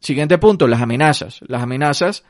Siguiente 0.00 0.36
punto, 0.38 0.66
las 0.66 0.82
amenazas. 0.82 1.40
Las 1.46 1.62
amenazas 1.62 2.24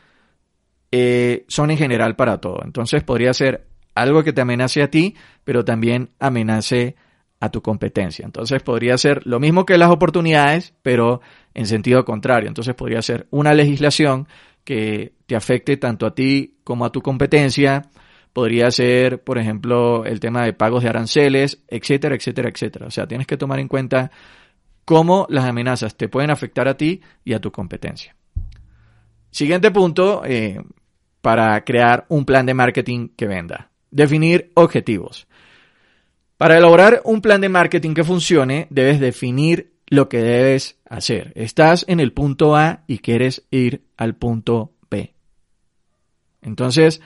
eh, 0.90 1.46
son 1.48 1.70
en 1.70 1.78
general 1.78 2.16
para 2.16 2.38
todo. 2.38 2.60
Entonces 2.64 3.02
podría 3.02 3.32
ser 3.32 3.66
algo 3.94 4.22
que 4.22 4.32
te 4.32 4.40
amenace 4.40 4.82
a 4.82 4.90
ti, 4.90 5.14
pero 5.44 5.64
también 5.64 6.10
amenace 6.18 6.96
a 7.40 7.50
tu 7.50 7.60
competencia. 7.60 8.24
Entonces 8.24 8.62
podría 8.62 8.96
ser 8.96 9.26
lo 9.26 9.40
mismo 9.40 9.66
que 9.66 9.76
las 9.76 9.90
oportunidades, 9.90 10.74
pero 10.82 11.20
en 11.54 11.66
sentido 11.66 12.04
contrario. 12.04 12.48
Entonces 12.48 12.74
podría 12.74 13.02
ser 13.02 13.26
una 13.30 13.52
legislación 13.52 14.28
que 14.64 15.14
te 15.26 15.34
afecte 15.34 15.76
tanto 15.76 16.06
a 16.06 16.14
ti 16.14 16.58
como 16.62 16.84
a 16.84 16.92
tu 16.92 17.02
competencia. 17.02 17.90
Podría 18.32 18.70
ser, 18.70 19.22
por 19.24 19.38
ejemplo, 19.38 20.04
el 20.04 20.20
tema 20.20 20.44
de 20.44 20.52
pagos 20.52 20.84
de 20.84 20.88
aranceles, 20.88 21.64
etcétera, 21.68 22.14
etcétera, 22.14 22.48
etcétera. 22.48 22.86
O 22.86 22.90
sea, 22.90 23.06
tienes 23.06 23.26
que 23.26 23.36
tomar 23.36 23.58
en 23.58 23.68
cuenta 23.68 24.12
cómo 24.84 25.26
las 25.28 25.44
amenazas 25.44 25.96
te 25.96 26.08
pueden 26.08 26.30
afectar 26.30 26.68
a 26.68 26.76
ti 26.76 27.00
y 27.24 27.32
a 27.32 27.40
tu 27.40 27.50
competencia. 27.50 28.14
Siguiente 29.30 29.70
punto, 29.70 30.22
eh, 30.24 30.60
para 31.20 31.64
crear 31.64 32.06
un 32.08 32.24
plan 32.24 32.46
de 32.46 32.54
marketing 32.54 33.08
que 33.16 33.26
venda. 33.26 33.71
Definir 33.92 34.50
objetivos. 34.54 35.28
Para 36.36 36.58
elaborar 36.58 37.02
un 37.04 37.20
plan 37.20 37.40
de 37.40 37.48
marketing 37.48 37.94
que 37.94 38.02
funcione, 38.02 38.66
debes 38.70 38.98
definir 38.98 39.74
lo 39.86 40.08
que 40.08 40.18
debes 40.18 40.76
hacer. 40.88 41.30
Estás 41.36 41.84
en 41.86 42.00
el 42.00 42.12
punto 42.12 42.56
A 42.56 42.82
y 42.88 42.98
quieres 42.98 43.46
ir 43.50 43.84
al 43.96 44.16
punto 44.16 44.72
B. 44.90 45.14
Entonces, 46.40 47.00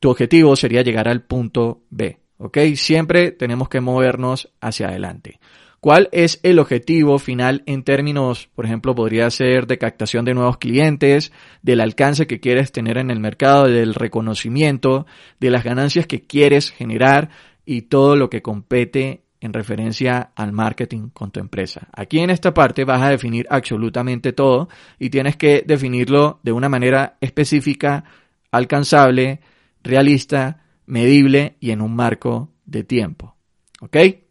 tu 0.00 0.10
objetivo 0.10 0.56
sería 0.56 0.82
llegar 0.82 1.06
al 1.06 1.22
punto 1.22 1.82
B. 1.90 2.18
¿Ok? 2.38 2.58
Siempre 2.74 3.30
tenemos 3.30 3.68
que 3.68 3.80
movernos 3.80 4.50
hacia 4.60 4.88
adelante. 4.88 5.38
¿Cuál 5.86 6.08
es 6.10 6.40
el 6.42 6.58
objetivo 6.58 7.16
final 7.20 7.62
en 7.66 7.84
términos, 7.84 8.48
por 8.56 8.64
ejemplo, 8.64 8.96
podría 8.96 9.30
ser 9.30 9.68
de 9.68 9.78
captación 9.78 10.24
de 10.24 10.34
nuevos 10.34 10.58
clientes, 10.58 11.30
del 11.62 11.80
alcance 11.80 12.26
que 12.26 12.40
quieres 12.40 12.72
tener 12.72 12.98
en 12.98 13.08
el 13.08 13.20
mercado, 13.20 13.68
del 13.68 13.94
reconocimiento, 13.94 15.06
de 15.38 15.50
las 15.52 15.62
ganancias 15.62 16.08
que 16.08 16.22
quieres 16.22 16.72
generar 16.72 17.30
y 17.64 17.82
todo 17.82 18.16
lo 18.16 18.30
que 18.30 18.42
compete 18.42 19.22
en 19.40 19.52
referencia 19.52 20.32
al 20.34 20.50
marketing 20.50 21.10
con 21.10 21.30
tu 21.30 21.38
empresa. 21.38 21.86
Aquí 21.92 22.18
en 22.18 22.30
esta 22.30 22.52
parte 22.52 22.84
vas 22.84 23.02
a 23.02 23.10
definir 23.10 23.46
absolutamente 23.48 24.32
todo 24.32 24.68
y 24.98 25.10
tienes 25.10 25.36
que 25.36 25.62
definirlo 25.64 26.40
de 26.42 26.50
una 26.50 26.68
manera 26.68 27.16
específica, 27.20 28.02
alcanzable, 28.50 29.38
realista, 29.84 30.64
medible 30.84 31.54
y 31.60 31.70
en 31.70 31.80
un 31.80 31.94
marco 31.94 32.50
de 32.64 32.82
tiempo. 32.82 33.36
¿Ok? 33.80 34.25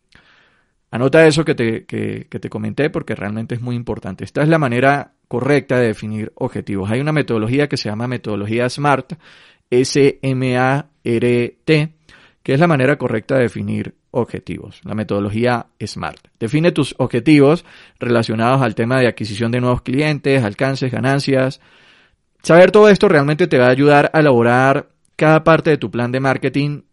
Anota 0.95 1.27
eso 1.27 1.43
que 1.43 1.55
te, 1.55 1.83
que, 1.83 2.25
te 2.29 2.49
comenté 2.49 2.89
porque 2.89 3.15
realmente 3.15 3.53
es 3.53 3.59
muy 3.59 3.75
importante. 3.75 4.23
Esta 4.23 4.41
es 4.41 4.47
la 4.47 4.57
manera 4.57 5.11
correcta 5.27 5.77
de 5.77 5.87
definir 5.87 6.31
objetivos. 6.35 6.89
Hay 6.89 7.01
una 7.01 7.11
metodología 7.11 7.67
que 7.67 7.75
se 7.75 7.89
llama 7.89 8.07
metodología 8.07 8.69
SMART, 8.69 9.11
S-M-A-R-T, 9.69 10.93
que 12.41 12.53
es 12.53 12.59
la 12.61 12.67
manera 12.67 12.97
correcta 12.97 13.35
de 13.35 13.41
definir 13.41 13.93
objetivos, 14.11 14.79
la 14.85 14.95
metodología 14.95 15.65
SMART. 15.85 16.29
Define 16.39 16.71
tus 16.71 16.95
objetivos 16.97 17.65
relacionados 17.99 18.61
al 18.61 18.73
tema 18.73 18.97
de 18.97 19.09
adquisición 19.09 19.51
de 19.51 19.59
nuevos 19.59 19.81
clientes, 19.81 20.45
alcances, 20.45 20.93
ganancias. 20.93 21.59
Saber 22.41 22.71
todo 22.71 22.87
esto 22.87 23.09
realmente 23.09 23.47
te 23.47 23.57
va 23.57 23.65
a 23.65 23.71
ayudar 23.71 24.11
a 24.13 24.21
elaborar 24.21 24.87
cada 25.17 25.43
parte 25.43 25.71
de 25.71 25.77
tu 25.77 25.91
plan 25.91 26.13
de 26.13 26.21
marketing 26.21 26.83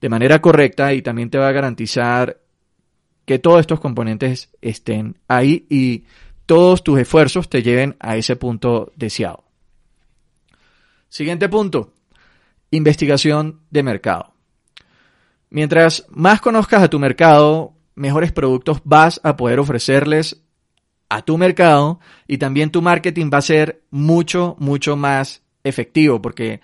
de 0.00 0.08
manera 0.08 0.40
correcta 0.40 0.92
y 0.94 1.02
también 1.02 1.30
te 1.30 1.38
va 1.38 1.46
a 1.46 1.52
garantizar 1.52 2.40
que 3.30 3.38
todos 3.38 3.60
estos 3.60 3.78
componentes 3.78 4.50
estén 4.60 5.16
ahí 5.28 5.64
y 5.70 6.02
todos 6.46 6.82
tus 6.82 6.98
esfuerzos 6.98 7.48
te 7.48 7.62
lleven 7.62 7.94
a 8.00 8.16
ese 8.16 8.34
punto 8.34 8.90
deseado. 8.96 9.44
Siguiente 11.08 11.48
punto, 11.48 11.92
investigación 12.72 13.60
de 13.70 13.84
mercado. 13.84 14.32
Mientras 15.48 16.06
más 16.08 16.40
conozcas 16.40 16.82
a 16.82 16.90
tu 16.90 16.98
mercado, 16.98 17.74
mejores 17.94 18.32
productos 18.32 18.80
vas 18.82 19.20
a 19.22 19.36
poder 19.36 19.60
ofrecerles 19.60 20.42
a 21.08 21.22
tu 21.22 21.38
mercado 21.38 22.00
y 22.26 22.38
también 22.38 22.72
tu 22.72 22.82
marketing 22.82 23.30
va 23.32 23.38
a 23.38 23.42
ser 23.42 23.84
mucho, 23.92 24.56
mucho 24.58 24.96
más 24.96 25.44
efectivo 25.62 26.20
porque 26.20 26.62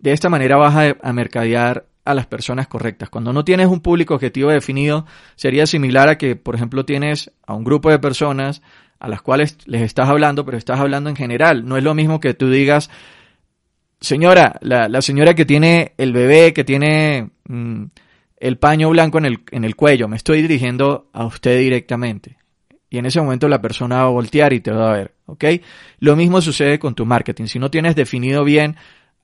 de 0.00 0.10
esta 0.10 0.28
manera 0.28 0.56
vas 0.56 0.74
a, 0.74 0.96
a 1.00 1.12
mercadear 1.12 1.86
a 2.04 2.14
las 2.14 2.26
personas 2.26 2.68
correctas. 2.68 3.10
Cuando 3.10 3.32
no 3.32 3.44
tienes 3.44 3.68
un 3.68 3.80
público 3.80 4.14
objetivo 4.14 4.50
definido, 4.50 5.06
sería 5.36 5.66
similar 5.66 6.08
a 6.08 6.18
que, 6.18 6.36
por 6.36 6.54
ejemplo, 6.54 6.84
tienes 6.84 7.30
a 7.46 7.54
un 7.54 7.64
grupo 7.64 7.90
de 7.90 7.98
personas 7.98 8.62
a 8.98 9.08
las 9.08 9.22
cuales 9.22 9.58
les 9.66 9.82
estás 9.82 10.08
hablando, 10.08 10.44
pero 10.44 10.56
estás 10.56 10.80
hablando 10.80 11.10
en 11.10 11.16
general. 11.16 11.66
No 11.66 11.76
es 11.76 11.84
lo 11.84 11.94
mismo 11.94 12.20
que 12.20 12.34
tú 12.34 12.50
digas, 12.50 12.90
señora, 14.00 14.58
la, 14.60 15.02
señora 15.02 15.34
que 15.34 15.44
tiene 15.44 15.92
el 15.98 16.12
bebé, 16.12 16.52
que 16.52 16.64
tiene 16.64 17.30
mm, 17.48 17.84
el 18.36 18.58
paño 18.58 18.90
blanco 18.90 19.18
en 19.18 19.26
el, 19.26 19.40
en 19.50 19.64
el 19.64 19.76
cuello, 19.76 20.08
me 20.08 20.16
estoy 20.16 20.42
dirigiendo 20.42 21.08
a 21.12 21.24
usted 21.24 21.58
directamente. 21.58 22.38
Y 22.90 22.98
en 22.98 23.06
ese 23.06 23.20
momento 23.20 23.48
la 23.48 23.62
persona 23.62 23.96
va 23.96 24.02
a 24.02 24.10
voltear 24.10 24.52
y 24.52 24.60
te 24.60 24.70
va 24.70 24.90
a 24.90 24.96
ver, 24.96 25.14
¿ok? 25.26 25.44
Lo 25.98 26.14
mismo 26.14 26.42
sucede 26.42 26.78
con 26.78 26.94
tu 26.94 27.06
marketing. 27.06 27.46
Si 27.46 27.58
no 27.58 27.70
tienes 27.70 27.96
definido 27.96 28.44
bien 28.44 28.76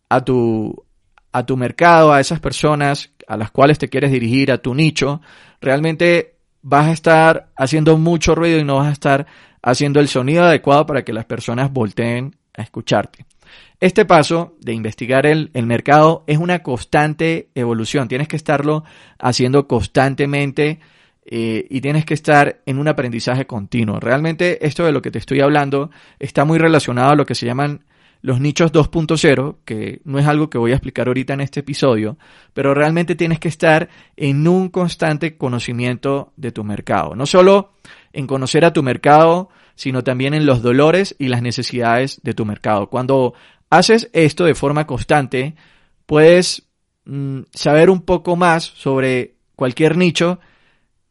a 0.08 0.25
tu, 0.25 0.87
a 1.32 1.44
tu 1.44 1.56
mercado, 1.56 2.12
a 2.12 2.20
esas 2.20 2.40
personas 2.40 3.11
a 3.26 3.37
las 3.37 3.50
cuales 3.50 3.78
te 3.78 3.88
quieres 3.88 4.11
dirigir, 4.11 4.50
a 4.50 4.58
tu 4.58 4.75
nicho, 4.75 5.20
realmente 5.61 6.37
vas 6.62 6.87
a 6.87 6.92
estar 6.92 7.49
haciendo 7.56 7.99
mucho 7.99 8.35
ruido 8.35 8.58
y 8.58 8.64
no 8.64 8.76
vas 8.76 8.88
a 8.88 8.92
estar 8.92 9.26
haciendo 9.62 10.00
el 10.00 10.08
sonido 10.08 10.44
adecuado 10.44 10.87
para 10.87 11.04
que 11.04 11.12
las 11.12 11.26
personas 11.26 11.73
volteen 11.73 12.37
a 12.56 12.62
escucharte. 12.62 13.26
Este 13.80 14.04
paso 14.04 14.56
de 14.61 14.73
investigar 14.73 15.25
el, 15.26 15.50
el, 15.54 15.66
mercado 15.66 16.25
es 16.26 16.38
una 16.38 16.62
constante 16.62 17.49
evolución. 17.54 18.08
Tienes 18.08 18.26
que 18.26 18.37
estarlo 18.37 18.85
haciendo 19.18 19.68
constantemente 19.68 20.80
eh, 21.30 21.66
y 21.68 21.80
tienes 21.82 22.06
que 22.06 22.14
estar 22.14 22.62
en 22.64 22.78
un 22.78 22.88
aprendizaje 22.88 23.47
continuo. 23.47 24.00
Realmente 24.00 24.66
esto 24.66 24.85
de 24.85 24.92
lo 24.92 25.02
que 25.02 25.11
te 25.11 25.18
estoy 25.18 25.40
hablando 25.40 25.90
está 26.18 26.47
muy 26.47 26.58
relacionado 26.58 27.11
a 27.11 27.16
lo 27.16 27.26
que 27.26 27.35
se 27.35 27.44
llaman 27.44 27.85
los 28.20 28.40
nichos 28.40 28.72
2.0, 28.72 29.56
que 29.64 30.00
no 30.04 30.18
es 30.18 30.26
algo 30.26 30.50
que 30.50 30.58
voy 30.58 30.72
a 30.72 30.75
explicar 30.75 31.06
ahorita 31.06 31.34
en 31.34 31.40
este 31.40 31.60
episodio, 31.60 32.18
pero 32.52 32.75
realmente 32.75 33.14
tienes 33.14 33.38
que 33.38 33.48
estar 33.48 33.88
en 34.16 34.46
un 34.48 34.68
constante 34.68 35.37
conocimiento 35.37 36.32
de 36.37 36.52
tu 36.52 36.64
mercado. 36.64 37.14
No 37.14 37.26
solo 37.26 37.72
en 38.12 38.26
conocer 38.26 38.64
a 38.64 38.72
tu 38.72 38.82
mercado, 38.82 39.50
sino 39.75 40.02
también 40.02 40.34
en 40.34 40.46
los 40.46 40.62
dolores 40.62 41.14
y 41.18 41.28
las 41.28 41.42
necesidades 41.42 42.20
de 42.22 42.34
tu 42.34 42.44
mercado. 42.44 42.88
Cuando 42.88 43.34
haces 43.70 44.10
esto 44.12 44.44
de 44.44 44.54
forma 44.54 44.87
constante, 44.87 45.54
puedes 46.06 46.68
mm, 47.04 47.42
saber 47.52 47.90
un 47.90 48.02
poco 48.02 48.34
más 48.34 48.64
sobre 48.64 49.37
cualquier 49.54 49.96
nicho 49.96 50.40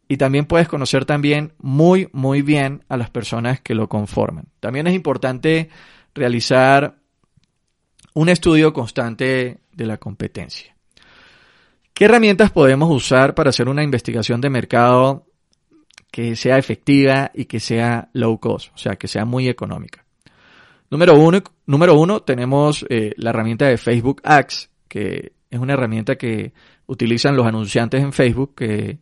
y 0.09 0.17
también 0.17 0.45
puedes 0.45 0.67
conocer 0.67 1.05
también 1.05 1.53
muy, 1.59 2.09
muy 2.13 2.41
bien 2.41 2.83
a 2.89 2.97
las 2.97 3.09
personas 3.09 3.61
que 3.61 3.75
lo 3.75 3.89
conforman. 3.89 4.45
También 4.59 4.87
es 4.87 4.95
importante 4.95 5.69
realizar 6.17 6.97
un 8.13 8.29
estudio 8.29 8.73
constante 8.73 9.59
de 9.71 9.85
la 9.85 9.97
competencia. 9.97 10.75
¿Qué 11.93 12.05
herramientas 12.05 12.51
podemos 12.51 12.89
usar 12.89 13.35
para 13.35 13.51
hacer 13.51 13.69
una 13.69 13.83
investigación 13.83 14.41
de 14.41 14.49
mercado 14.49 15.27
que 16.11 16.35
sea 16.35 16.57
efectiva 16.57 17.31
y 17.33 17.45
que 17.45 17.59
sea 17.59 18.09
low 18.13 18.39
cost, 18.39 18.73
o 18.73 18.77
sea, 18.77 18.95
que 18.95 19.07
sea 19.07 19.25
muy 19.25 19.47
económica? 19.47 20.03
Número 20.89 21.15
uno, 21.15 21.43
número 21.65 21.99
uno 21.99 22.21
tenemos 22.21 22.85
eh, 22.89 23.13
la 23.17 23.29
herramienta 23.29 23.67
de 23.67 23.77
Facebook 23.77 24.21
Ads, 24.23 24.69
que 24.87 25.33
es 25.49 25.59
una 25.59 25.73
herramienta 25.73 26.15
que 26.15 26.53
utilizan 26.87 27.35
los 27.35 27.45
anunciantes 27.45 28.01
en 28.01 28.13
Facebook, 28.13 28.55
que 28.55 28.99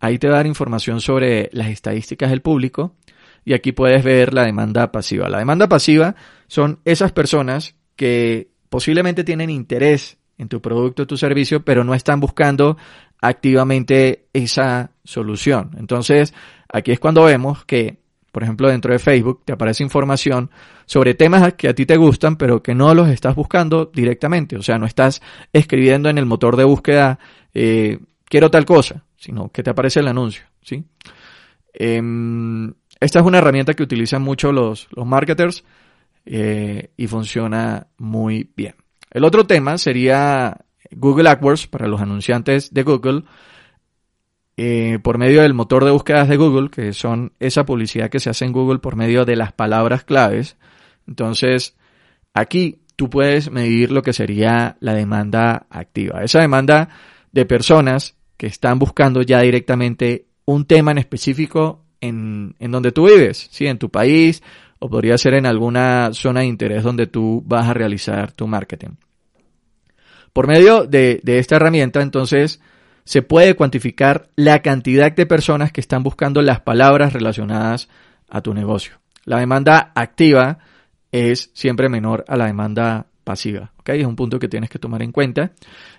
ahí 0.00 0.18
te 0.18 0.28
va 0.28 0.34
a 0.34 0.36
dar 0.38 0.46
información 0.46 1.00
sobre 1.00 1.50
las 1.52 1.68
estadísticas 1.68 2.30
del 2.30 2.40
público 2.40 2.94
y 3.44 3.54
aquí 3.54 3.72
puedes 3.72 4.02
ver 4.02 4.32
la 4.34 4.44
demanda 4.44 4.90
pasiva. 4.92 5.28
La 5.28 5.38
demanda 5.38 5.68
pasiva 5.68 6.14
son 6.46 6.80
esas 6.84 7.12
personas 7.12 7.74
que 7.96 8.48
posiblemente 8.68 9.24
tienen 9.24 9.50
interés 9.50 10.18
en 10.38 10.48
tu 10.48 10.60
producto 10.60 11.04
o 11.04 11.06
tu 11.06 11.16
servicio, 11.16 11.64
pero 11.64 11.84
no 11.84 11.94
están 11.94 12.20
buscando 12.20 12.76
activamente 13.20 14.26
esa 14.32 14.90
solución. 15.04 15.70
Entonces, 15.78 16.34
aquí 16.68 16.92
es 16.92 17.00
cuando 17.00 17.24
vemos 17.24 17.64
que 17.64 17.98
por 18.34 18.42
ejemplo, 18.42 18.68
dentro 18.68 18.92
de 18.92 18.98
Facebook 18.98 19.42
te 19.44 19.52
aparece 19.52 19.84
información 19.84 20.50
sobre 20.86 21.14
temas 21.14 21.54
que 21.54 21.68
a 21.68 21.72
ti 21.72 21.86
te 21.86 21.96
gustan, 21.96 22.34
pero 22.34 22.64
que 22.64 22.74
no 22.74 22.92
los 22.92 23.08
estás 23.08 23.36
buscando 23.36 23.92
directamente. 23.94 24.56
O 24.56 24.62
sea, 24.62 24.76
no 24.76 24.86
estás 24.86 25.22
escribiendo 25.52 26.08
en 26.08 26.18
el 26.18 26.26
motor 26.26 26.56
de 26.56 26.64
búsqueda, 26.64 27.20
eh, 27.54 28.00
quiero 28.24 28.50
tal 28.50 28.64
cosa, 28.64 29.04
sino 29.16 29.50
que 29.50 29.62
te 29.62 29.70
aparece 29.70 30.00
el 30.00 30.08
anuncio. 30.08 30.42
¿sí? 30.62 30.84
Em, 31.72 32.74
esta 33.04 33.20
es 33.20 33.26
una 33.26 33.38
herramienta 33.38 33.74
que 33.74 33.82
utilizan 33.82 34.22
mucho 34.22 34.50
los, 34.50 34.88
los 34.90 35.06
marketers 35.06 35.64
eh, 36.24 36.90
y 36.96 37.06
funciona 37.06 37.86
muy 37.98 38.50
bien. 38.56 38.74
El 39.10 39.24
otro 39.24 39.46
tema 39.46 39.76
sería 39.78 40.56
Google 40.90 41.28
AdWords 41.28 41.66
para 41.66 41.86
los 41.86 42.00
anunciantes 42.00 42.72
de 42.72 42.82
Google 42.82 43.24
eh, 44.56 44.98
por 45.02 45.18
medio 45.18 45.42
del 45.42 45.52
motor 45.52 45.84
de 45.84 45.90
búsquedas 45.90 46.28
de 46.28 46.36
Google, 46.36 46.70
que 46.70 46.92
son 46.92 47.32
esa 47.40 47.66
publicidad 47.66 48.08
que 48.08 48.20
se 48.20 48.30
hace 48.30 48.44
en 48.44 48.52
Google 48.52 48.78
por 48.78 48.96
medio 48.96 49.24
de 49.24 49.36
las 49.36 49.52
palabras 49.52 50.04
claves. 50.04 50.56
Entonces, 51.06 51.76
aquí 52.32 52.80
tú 52.96 53.10
puedes 53.10 53.50
medir 53.50 53.90
lo 53.90 54.02
que 54.02 54.12
sería 54.12 54.76
la 54.80 54.94
demanda 54.94 55.66
activa. 55.68 56.22
Esa 56.22 56.40
demanda 56.40 56.88
de 57.32 57.44
personas 57.44 58.16
que 58.36 58.46
están 58.46 58.78
buscando 58.78 59.22
ya 59.22 59.40
directamente 59.40 60.26
un 60.46 60.64
tema 60.66 60.92
en 60.92 60.98
específico 60.98 61.83
en, 62.04 62.70
donde 62.70 62.92
tú 62.92 63.06
vives, 63.06 63.48
¿sí? 63.50 63.66
en 63.66 63.78
tu 63.78 63.90
país 63.90 64.42
o 64.78 64.88
podría 64.88 65.16
ser 65.18 65.34
en 65.34 65.46
alguna 65.46 66.10
zona 66.12 66.40
de 66.40 66.46
interés 66.46 66.82
donde 66.82 67.06
tú 67.06 67.42
vas 67.46 67.68
a 67.68 67.74
realizar 67.74 68.32
tu 68.32 68.46
marketing. 68.46 68.90
Por 70.32 70.46
medio 70.46 70.84
de, 70.84 71.20
de 71.22 71.38
esta 71.38 71.56
herramienta, 71.56 72.02
entonces, 72.02 72.60
se 73.04 73.22
puede 73.22 73.54
cuantificar 73.54 74.28
la 74.36 74.60
cantidad 74.62 75.12
de 75.12 75.26
personas 75.26 75.72
que 75.72 75.80
están 75.80 76.02
buscando 76.02 76.42
las 76.42 76.60
palabras 76.60 77.12
relacionadas 77.12 77.88
a 78.28 78.40
tu 78.40 78.52
negocio. 78.54 79.00
La 79.24 79.38
demanda 79.38 79.92
activa 79.94 80.58
es 81.12 81.50
siempre 81.54 81.88
menor 81.88 82.24
a 82.28 82.36
la 82.36 82.46
demanda 82.46 83.06
pasiva. 83.24 83.72
¿okay? 83.78 84.00
Es 84.00 84.06
un 84.06 84.16
punto 84.16 84.38
que 84.38 84.48
tienes 84.48 84.70
que 84.70 84.78
tomar 84.78 85.02
en 85.02 85.10
cuenta. 85.10 85.52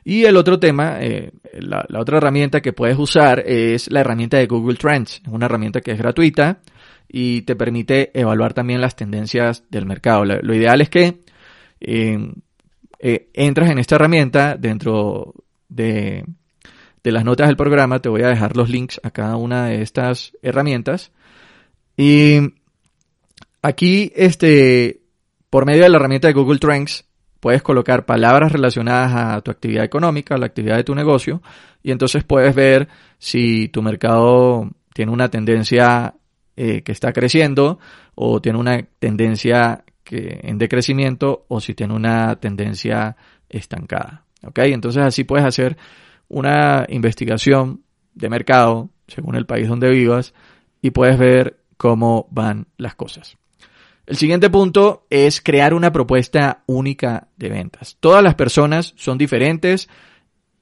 Y 0.03 0.23
el 0.23 0.37
otro 0.37 0.59
tema, 0.59 0.97
eh, 1.01 1.31
la, 1.53 1.85
otra 1.97 2.17
herramienta 2.17 2.61
que 2.61 2.73
puedes 2.73 2.97
usar 2.97 3.39
es 3.45 3.91
la 3.91 4.01
herramienta 4.01 4.37
de 4.37 4.47
Google 4.47 4.77
Trends. 4.77 5.21
Es 5.25 5.31
una 5.31 5.47
herramienta 5.47 5.81
que 5.81 5.91
es 5.91 5.97
gratuita 5.97 6.59
y 7.07 7.41
te 7.41 7.55
permite 7.55 8.11
evaluar 8.17 8.53
también 8.53 8.81
las 8.81 8.95
tendencias 8.95 9.63
del 9.69 9.85
mercado. 9.85 10.23
Lo, 10.25 10.55
ideal 10.55 10.81
es 10.81 10.89
que 10.89 11.19
eh, 11.81 12.31
eh, 12.99 13.29
entras 13.33 13.69
en 13.69 13.79
esta 13.79 13.95
herramienta 13.95 14.55
dentro 14.55 15.33
de 15.67 16.23
de 17.05 17.11
las 17.11 17.23
notas 17.23 17.47
del 17.47 17.55
programa 17.55 18.01
te 18.01 18.09
voy 18.09 18.23
a 18.23 18.29
dejar 18.29 18.57
los 18.57 18.67
links 18.67 18.99
a 19.03 19.11
cada 19.11 19.35
una 19.35 19.67
de 19.67 19.83
estas 19.83 20.33
herramientas. 20.41 21.11
Y 21.95 22.39
aquí, 23.61 24.11
este, 24.15 25.01
por 25.51 25.67
medio 25.67 25.83
de 25.83 25.89
la 25.89 25.97
herramienta 25.97 26.27
de 26.27 26.33
Google 26.33 26.57
Trends, 26.57 27.04
puedes 27.45 27.61
colocar 27.61 28.07
palabras 28.07 28.51
relacionadas 28.51 29.13
a 29.13 29.41
tu 29.41 29.51
actividad 29.51 29.83
económica, 29.83 30.33
a 30.33 30.39
la 30.39 30.47
actividad 30.47 30.77
de 30.77 30.83
tu 30.83 30.95
negocio, 30.95 31.43
y 31.83 31.91
entonces 31.91 32.23
puedes 32.23 32.55
ver 32.55 32.87
si 33.19 33.67
tu 33.67 33.83
mercado 33.83 34.67
tiene 34.95 35.11
una 35.11 35.29
tendencia 35.29 36.15
eh, 36.55 36.81
que 36.81 36.91
está 36.91 37.13
creciendo 37.13 37.77
o 38.15 38.41
tiene 38.41 38.57
una 38.57 38.81
tendencia 38.97 39.83
que, 40.03 40.39
en 40.41 40.57
decrecimiento 40.57 41.45
o 41.47 41.61
si 41.61 41.75
tiene 41.75 41.93
una 41.93 42.35
tendencia 42.37 43.15
estancada. 43.47 44.25
¿Ok? 44.43 44.57
Entonces 44.63 45.03
así 45.03 45.23
puedes 45.23 45.45
hacer 45.45 45.77
una 46.27 46.87
investigación 46.89 47.83
de 48.15 48.27
mercado 48.27 48.89
según 49.05 49.35
el 49.35 49.45
país 49.45 49.67
donde 49.67 49.91
vivas 49.91 50.33
y 50.81 50.89
puedes 50.89 51.19
ver 51.19 51.59
cómo 51.77 52.27
van 52.31 52.65
las 52.77 52.95
cosas. 52.95 53.37
El 54.07 54.17
siguiente 54.17 54.49
punto 54.49 55.07
es 55.09 55.41
crear 55.41 55.73
una 55.73 55.91
propuesta 55.91 56.63
única 56.67 57.29
de 57.37 57.49
ventas. 57.49 57.97
Todas 57.99 58.23
las 58.23 58.35
personas 58.35 58.93
son 58.97 59.17
diferentes 59.17 59.89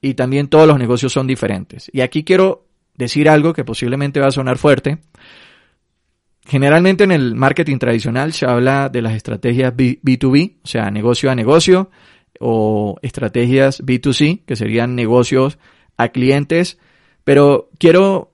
y 0.01 0.13
también 0.13 0.47
todos 0.47 0.67
los 0.67 0.79
negocios 0.79 1.11
son 1.11 1.27
diferentes. 1.27 1.89
Y 1.93 2.01
aquí 2.01 2.23
quiero 2.23 2.67
decir 2.95 3.27
algo 3.27 3.53
que 3.53 3.65
posiblemente 3.65 4.19
va 4.19 4.27
a 4.27 4.31
sonar 4.31 4.57
fuerte. 4.57 4.99
Generalmente 6.45 7.03
en 7.03 7.11
el 7.11 7.35
marketing 7.35 7.77
tradicional 7.77 8.33
se 8.33 8.45
habla 8.45 8.89
de 8.89 9.01
las 9.01 9.13
estrategias 9.13 9.73
B2B, 9.73 10.57
o 10.63 10.67
sea, 10.67 10.91
negocio 10.91 11.31
a 11.31 11.35
negocio, 11.35 11.89
o 12.39 12.97
estrategias 13.01 13.83
B2C, 13.83 14.43
que 14.45 14.55
serían 14.55 14.95
negocios 14.95 15.57
a 15.97 16.09
clientes, 16.09 16.79
pero 17.23 17.69
quiero 17.77 18.33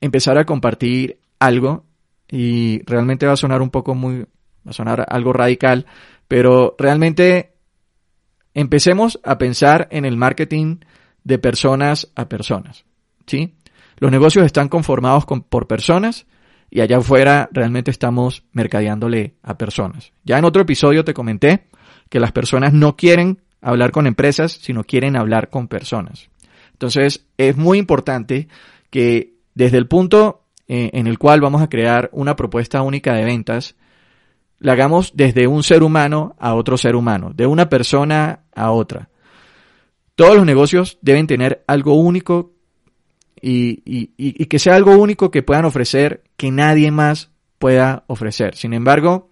empezar 0.00 0.38
a 0.38 0.44
compartir 0.44 1.18
algo 1.38 1.84
y 2.30 2.82
realmente 2.84 3.26
va 3.26 3.32
a 3.32 3.36
sonar 3.36 3.62
un 3.62 3.70
poco 3.70 3.94
muy, 3.94 4.26
va 4.66 4.70
a 4.70 4.74
sonar 4.74 5.06
algo 5.08 5.32
radical, 5.32 5.86
pero 6.28 6.74
realmente 6.78 7.54
empecemos 8.54 9.20
a 9.24 9.38
pensar 9.38 9.88
en 9.90 10.04
el 10.04 10.16
marketing 10.16 10.78
de 11.24 11.38
personas 11.38 12.10
a 12.14 12.28
personas, 12.28 12.84
¿sí? 13.26 13.54
Los 13.98 14.10
negocios 14.10 14.46
están 14.46 14.68
conformados 14.68 15.26
por 15.26 15.66
personas 15.66 16.26
y 16.70 16.80
allá 16.80 16.98
afuera 16.98 17.48
realmente 17.52 17.90
estamos 17.90 18.44
mercadeándole 18.52 19.34
a 19.42 19.58
personas. 19.58 20.12
Ya 20.24 20.38
en 20.38 20.44
otro 20.44 20.62
episodio 20.62 21.04
te 21.04 21.12
comenté 21.12 21.66
que 22.08 22.20
las 22.20 22.32
personas 22.32 22.72
no 22.72 22.96
quieren 22.96 23.42
hablar 23.60 23.90
con 23.90 24.06
empresas, 24.06 24.52
sino 24.52 24.84
quieren 24.84 25.16
hablar 25.16 25.50
con 25.50 25.68
personas. 25.68 26.30
Entonces, 26.72 27.26
es 27.36 27.56
muy 27.56 27.78
importante 27.78 28.48
que 28.88 29.34
desde 29.54 29.76
el 29.76 29.86
punto 29.86 30.44
eh, 30.66 30.90
en 30.94 31.06
el 31.06 31.18
cual 31.18 31.40
vamos 31.40 31.62
a 31.62 31.68
crear 31.68 32.08
una 32.12 32.36
propuesta 32.36 32.80
única 32.82 33.12
de 33.14 33.24
ventas, 33.24 33.74
la 34.60 34.72
hagamos 34.72 35.12
desde 35.14 35.46
un 35.46 35.62
ser 35.62 35.82
humano 35.82 36.36
a 36.38 36.54
otro 36.54 36.76
ser 36.76 36.94
humano, 36.94 37.32
de 37.34 37.46
una 37.46 37.68
persona 37.68 38.44
a 38.54 38.70
otra. 38.70 39.08
Todos 40.14 40.36
los 40.36 40.46
negocios 40.46 40.98
deben 41.02 41.26
tener 41.26 41.64
algo 41.66 41.94
único 41.94 42.52
y, 43.40 43.82
y 44.16 44.44
que 44.46 44.58
sea 44.58 44.76
algo 44.76 44.96
único 44.96 45.30
que 45.30 45.42
puedan 45.42 45.64
ofrecer 45.64 46.22
que 46.36 46.50
nadie 46.50 46.90
más 46.90 47.30
pueda 47.58 48.04
ofrecer. 48.06 48.54
Sin 48.54 48.74
embargo, 48.74 49.30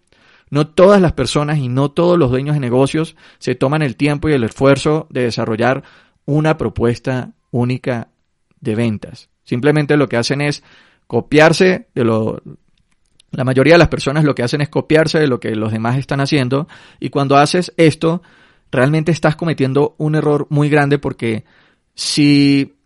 no 0.51 0.69
todas 0.69 1.01
las 1.01 1.13
personas 1.13 1.59
y 1.59 1.69
no 1.69 1.91
todos 1.91 2.19
los 2.19 2.31
dueños 2.31 2.55
de 2.55 2.61
negocios 2.61 3.17
se 3.39 3.55
toman 3.55 3.83
el 3.83 3.97
tiempo 3.97 4.29
y 4.29 4.33
el 4.33 4.45
esfuerzo 4.45 5.07
de 5.11 5.23
desarrollar 5.23 5.83
una 6.25 6.57
propuesta 6.57 7.33
única 7.51 8.09
de 8.61 8.75
ventas. 8.75 9.31
Simplemente 9.45 9.97
lo 9.97 10.09
que 10.09 10.17
hacen 10.17 10.41
es 10.41 10.63
copiarse 11.07 11.89
de 11.95 12.05
lo... 12.05 12.43
La 13.31 13.45
mayoría 13.45 13.75
de 13.75 13.79
las 13.79 13.89
personas 13.89 14.25
lo 14.25 14.35
que 14.35 14.43
hacen 14.43 14.61
es 14.61 14.69
copiarse 14.69 15.19
de 15.19 15.29
lo 15.29 15.39
que 15.39 15.55
los 15.55 15.73
demás 15.73 15.99
están 15.99 16.21
haciendo 16.21 16.67
y 16.99 17.11
cuando 17.11 17.37
haces 17.37 17.73
esto, 17.77 18.23
realmente 18.73 19.13
estás 19.13 19.37
cometiendo 19.37 19.95
un 19.99 20.15
error 20.15 20.47
muy 20.51 20.69
grande 20.69 20.99
porque 20.99 21.45
si 21.95 22.78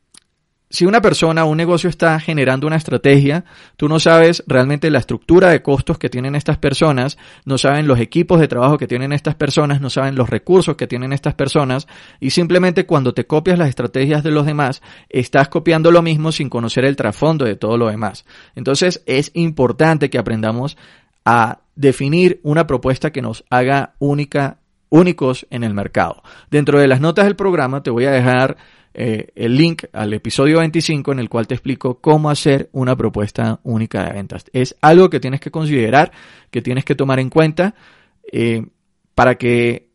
si 0.73 0.87
una 0.87 1.03
persona 1.03 1.45
o 1.45 1.51
un 1.51 1.59
negocio 1.59 1.91
está 1.91 2.19
generando 2.19 2.67
una 2.67 2.77
estrategia, 2.77 3.45
tú 3.77 3.89
no 3.89 4.01
sabes 4.01 4.43
realmente 4.47 4.91
la 4.91 5.01
estructura 5.01 5.51
de 5.51 5.61
costos 5.61 5.99
que 5.99 6.09
tienen 6.09 6.35
estas 6.35 6.57
personas, 6.57 7.19
no 7.45 7.59
saben 7.59 7.87
los 7.87 8.01
equipos 8.01 8.41
de 8.41 8.49
trabajo 8.49 8.79
que 8.79 8.87
tienen 8.87 9.13
estas 9.13 9.35
personas, 9.35 9.83
no 9.83 9.91
saben 9.91 10.15
los 10.15 10.31
recursos 10.31 10.75
que 10.77 10.87
tienen 10.87 11.13
estas 11.13 11.35
personas, 11.35 11.87
y 12.21 12.31
simplemente 12.31 12.87
cuando 12.87 13.13
te 13.13 13.27
copias 13.27 13.59
las 13.59 13.69
estrategias 13.69 14.23
de 14.23 14.31
los 14.31 14.47
demás, 14.47 14.81
estás 15.11 15.51
copiando 15.51 15.91
lo 15.91 16.01
mismo 16.01 16.33
sin 16.33 16.49
conocer 16.49 16.87
el 16.87 16.97
trasfondo 16.97 17.45
de 17.45 17.57
todo 17.57 17.77
lo 17.77 17.89
demás. 17.89 18.25
Entonces 18.55 19.03
es 19.05 19.31
importante 19.35 20.09
que 20.09 20.19
aprendamos 20.19 20.79
a 21.27 21.61
definir 21.77 22.41
una 22.45 22.67
propuesta 22.67 23.13
que 23.13 23.21
nos 23.21 23.45
haga 23.51 23.93
única, 23.99 24.57
únicos 24.89 25.47
en 25.51 25.65
el 25.65 25.75
mercado. 25.75 26.23
Dentro 26.51 26.81
de 26.81 26.89
las 26.89 27.03
notas 27.03 27.27
del 27.27 27.37
programa 27.37 27.83
te 27.83 27.91
voy 27.91 28.07
a 28.07 28.11
dejar 28.11 28.57
eh, 28.95 29.29
el 29.35 29.57
link 29.57 29.85
al 29.93 30.13
episodio 30.13 30.59
25 30.59 31.13
en 31.13 31.19
el 31.19 31.29
cual 31.29 31.47
te 31.47 31.55
explico 31.55 32.01
cómo 32.01 32.31
hacer 32.31 32.69
una 32.73 32.97
propuesta 32.97 33.61
única 33.63 34.05
de 34.05 34.13
ventas. 34.13 34.45
Es 34.53 34.77
algo 34.81 35.09
que 35.09 35.21
tienes 35.21 35.41
que 35.41 35.51
considerar, 35.51 36.13
que 36.51 36.63
tienes 36.63 36.85
que 36.85 36.95
tomar 36.95 37.19
en 37.19 37.31
cuenta 37.31 37.75
eh, 38.31 38.67
para 39.15 39.37
que 39.37 39.89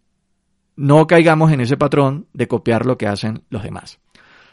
no 0.75 1.07
caigamos 1.07 1.51
en 1.51 1.61
ese 1.61 1.77
patrón 1.77 2.27
de 2.33 2.47
copiar 2.47 2.85
lo 2.85 2.97
que 2.97 3.07
hacen 3.07 3.43
los 3.49 3.63
demás. 3.63 3.99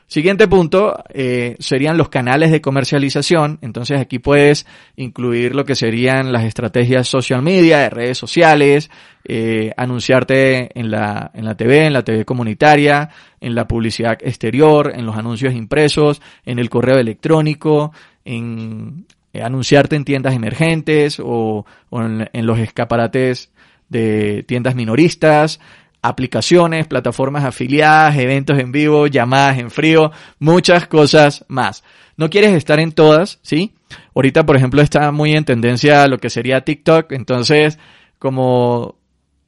Siguiente 0.07 0.47
punto 0.49 1.03
eh, 1.09 1.57
serían 1.59 1.97
los 1.97 2.11
canales 2.11 2.51
de 2.51 2.61
comercialización. 2.61 3.59
Entonces 3.63 3.99
aquí 3.99 4.19
puedes 4.19 4.67
incluir 4.97 5.55
lo 5.55 5.65
que 5.65 5.75
serían 5.75 6.31
las 6.31 6.45
estrategias 6.45 7.09
social 7.09 7.43
media, 7.43 7.79
de 7.79 7.91
redes 7.91 8.19
sociales, 8.19 8.91
eh, 9.25 9.73
anunciarte 9.77 10.79
en 10.79 10.91
la, 10.91 11.31
en 11.35 11.47
la 11.47 11.57
TV, 11.57 11.87
en 11.87 11.95
la 11.95 12.05
TV 12.05 12.25
comunitaria, 12.25 13.09
en 13.41 13.55
la 13.55 13.67
publicidad 13.67 14.19
exterior, 14.21 14.93
en 14.95 15.07
los 15.07 15.17
anuncios 15.17 15.55
impresos, 15.55 16.21
en 16.45 16.59
el 16.59 16.69
correo 16.69 16.99
electrónico, 16.99 17.93
en 18.27 19.07
eh, 19.33 19.43
anunciarte 19.43 19.97
en 19.97 20.05
tiendas 20.05 20.35
emergentes 20.35 21.19
o, 21.19 21.65
o 21.91 22.03
en, 22.03 22.29
en 22.33 22.47
los 22.47 22.59
escaparates 22.59 23.51
de 23.89 24.45
tiendas 24.47 24.75
minoristas, 24.75 25.61
aplicaciones, 26.05 26.87
plataformas 26.87 27.45
afiliadas, 27.45 28.19
eventos 28.19 28.59
en 28.59 28.73
vivo, 28.73 29.07
llamadas 29.07 29.59
en 29.59 29.71
frío, 29.71 30.13
muchas 30.39 30.87
cosas 30.87 31.47
más. 31.49 31.83
No 32.19 32.29
quieres 32.29 32.53
estar 32.53 32.79
en 32.79 32.93
todas, 32.93 33.39
¿sí? 33.41 33.75
Ahorita, 34.15 34.45
por 34.45 34.57
ejemplo, 34.57 34.83
está 34.83 35.11
muy 35.13 35.33
en 35.33 35.47
tendencia 35.47 36.07
lo 36.07 36.19
que 36.19 36.29
sería 36.29 36.61
TikTok, 36.61 37.13
entonces, 37.13 37.79
como 38.19 38.99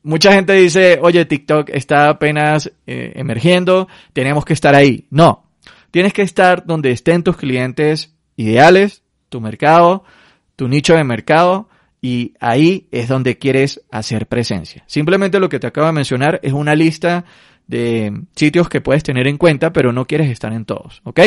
mucha 0.03 0.33
gente 0.33 0.55
dice, 0.55 0.99
oye, 1.03 1.27
TikTok 1.27 1.69
está 1.75 2.09
apenas 2.09 2.73
eh, 2.87 3.13
emergiendo, 3.17 3.87
tenemos 4.15 4.47
que 4.47 4.55
estar 4.55 4.75
ahí. 4.75 5.07
No, 5.11 5.51
tienes 5.91 6.15
que 6.15 6.23
estar 6.23 6.65
donde 6.65 6.91
estén 6.91 7.23
tus 7.23 7.37
clientes 7.37 8.17
ideales, 8.35 9.03
tu 9.29 9.43
mercado, 9.43 10.05
tu 10.57 10.69
nicho 10.69 10.95
de 10.95 11.05
mercado, 11.05 11.69
y 12.07 12.35
ahí 12.39 12.87
es 12.93 13.09
donde 13.09 13.37
quieres 13.37 13.83
hacer 13.91 14.29
presencia. 14.29 14.85
Simplemente 14.87 15.41
lo 15.41 15.49
que 15.49 15.59
te 15.59 15.67
acabo 15.67 15.89
de 15.89 15.93
mencionar 15.93 16.39
es 16.45 16.53
una 16.53 16.77
lista 16.77 17.25
de 17.67 18.23
sitios 18.37 18.69
que 18.69 18.81
puedes 18.81 19.03
tener 19.03 19.27
en 19.27 19.37
cuenta, 19.37 19.73
pero 19.73 19.93
no 19.93 20.07
quieres 20.07 20.31
estar 20.31 20.53
en 20.53 20.65
todos, 20.65 21.01
¿ok? 21.03 21.21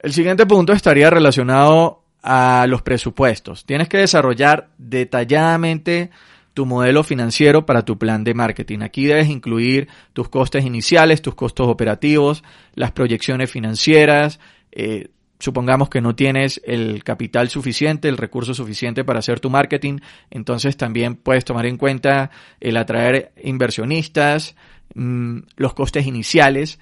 El 0.00 0.12
siguiente 0.12 0.44
punto 0.44 0.72
estaría 0.72 1.08
relacionado 1.08 2.02
a 2.20 2.66
los 2.68 2.82
presupuestos. 2.82 3.64
Tienes 3.64 3.88
que 3.88 3.98
desarrollar 3.98 4.70
detalladamente 4.76 6.10
tu 6.52 6.66
modelo 6.66 7.04
financiero 7.04 7.64
para 7.64 7.84
tu 7.84 7.98
plan 7.98 8.24
de 8.24 8.34
marketing. 8.34 8.80
Aquí 8.80 9.06
debes 9.06 9.28
incluir 9.28 9.86
tus 10.14 10.28
costes 10.28 10.64
iniciales, 10.64 11.22
tus 11.22 11.36
costos 11.36 11.68
operativos, 11.68 12.42
las 12.74 12.90
proyecciones 12.90 13.52
financieras, 13.52 14.40
eh, 14.72 15.10
supongamos 15.38 15.88
que 15.88 16.00
no 16.00 16.14
tienes 16.14 16.60
el 16.64 17.04
capital 17.04 17.48
suficiente, 17.48 18.08
el 18.08 18.16
recurso 18.16 18.54
suficiente 18.54 19.04
para 19.04 19.18
hacer 19.18 19.40
tu 19.40 19.50
marketing, 19.50 19.98
entonces 20.30 20.76
también 20.76 21.16
puedes 21.16 21.44
tomar 21.44 21.66
en 21.66 21.76
cuenta 21.76 22.30
el 22.60 22.76
atraer 22.76 23.32
inversionistas, 23.42 24.56
mm, 24.94 25.38
los 25.56 25.74
costes 25.74 26.06
iniciales. 26.06 26.78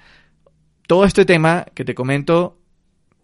Todo 0.87 1.05
este 1.05 1.25
tema 1.25 1.65
que 1.73 1.85
te 1.85 1.95
comento 1.95 2.59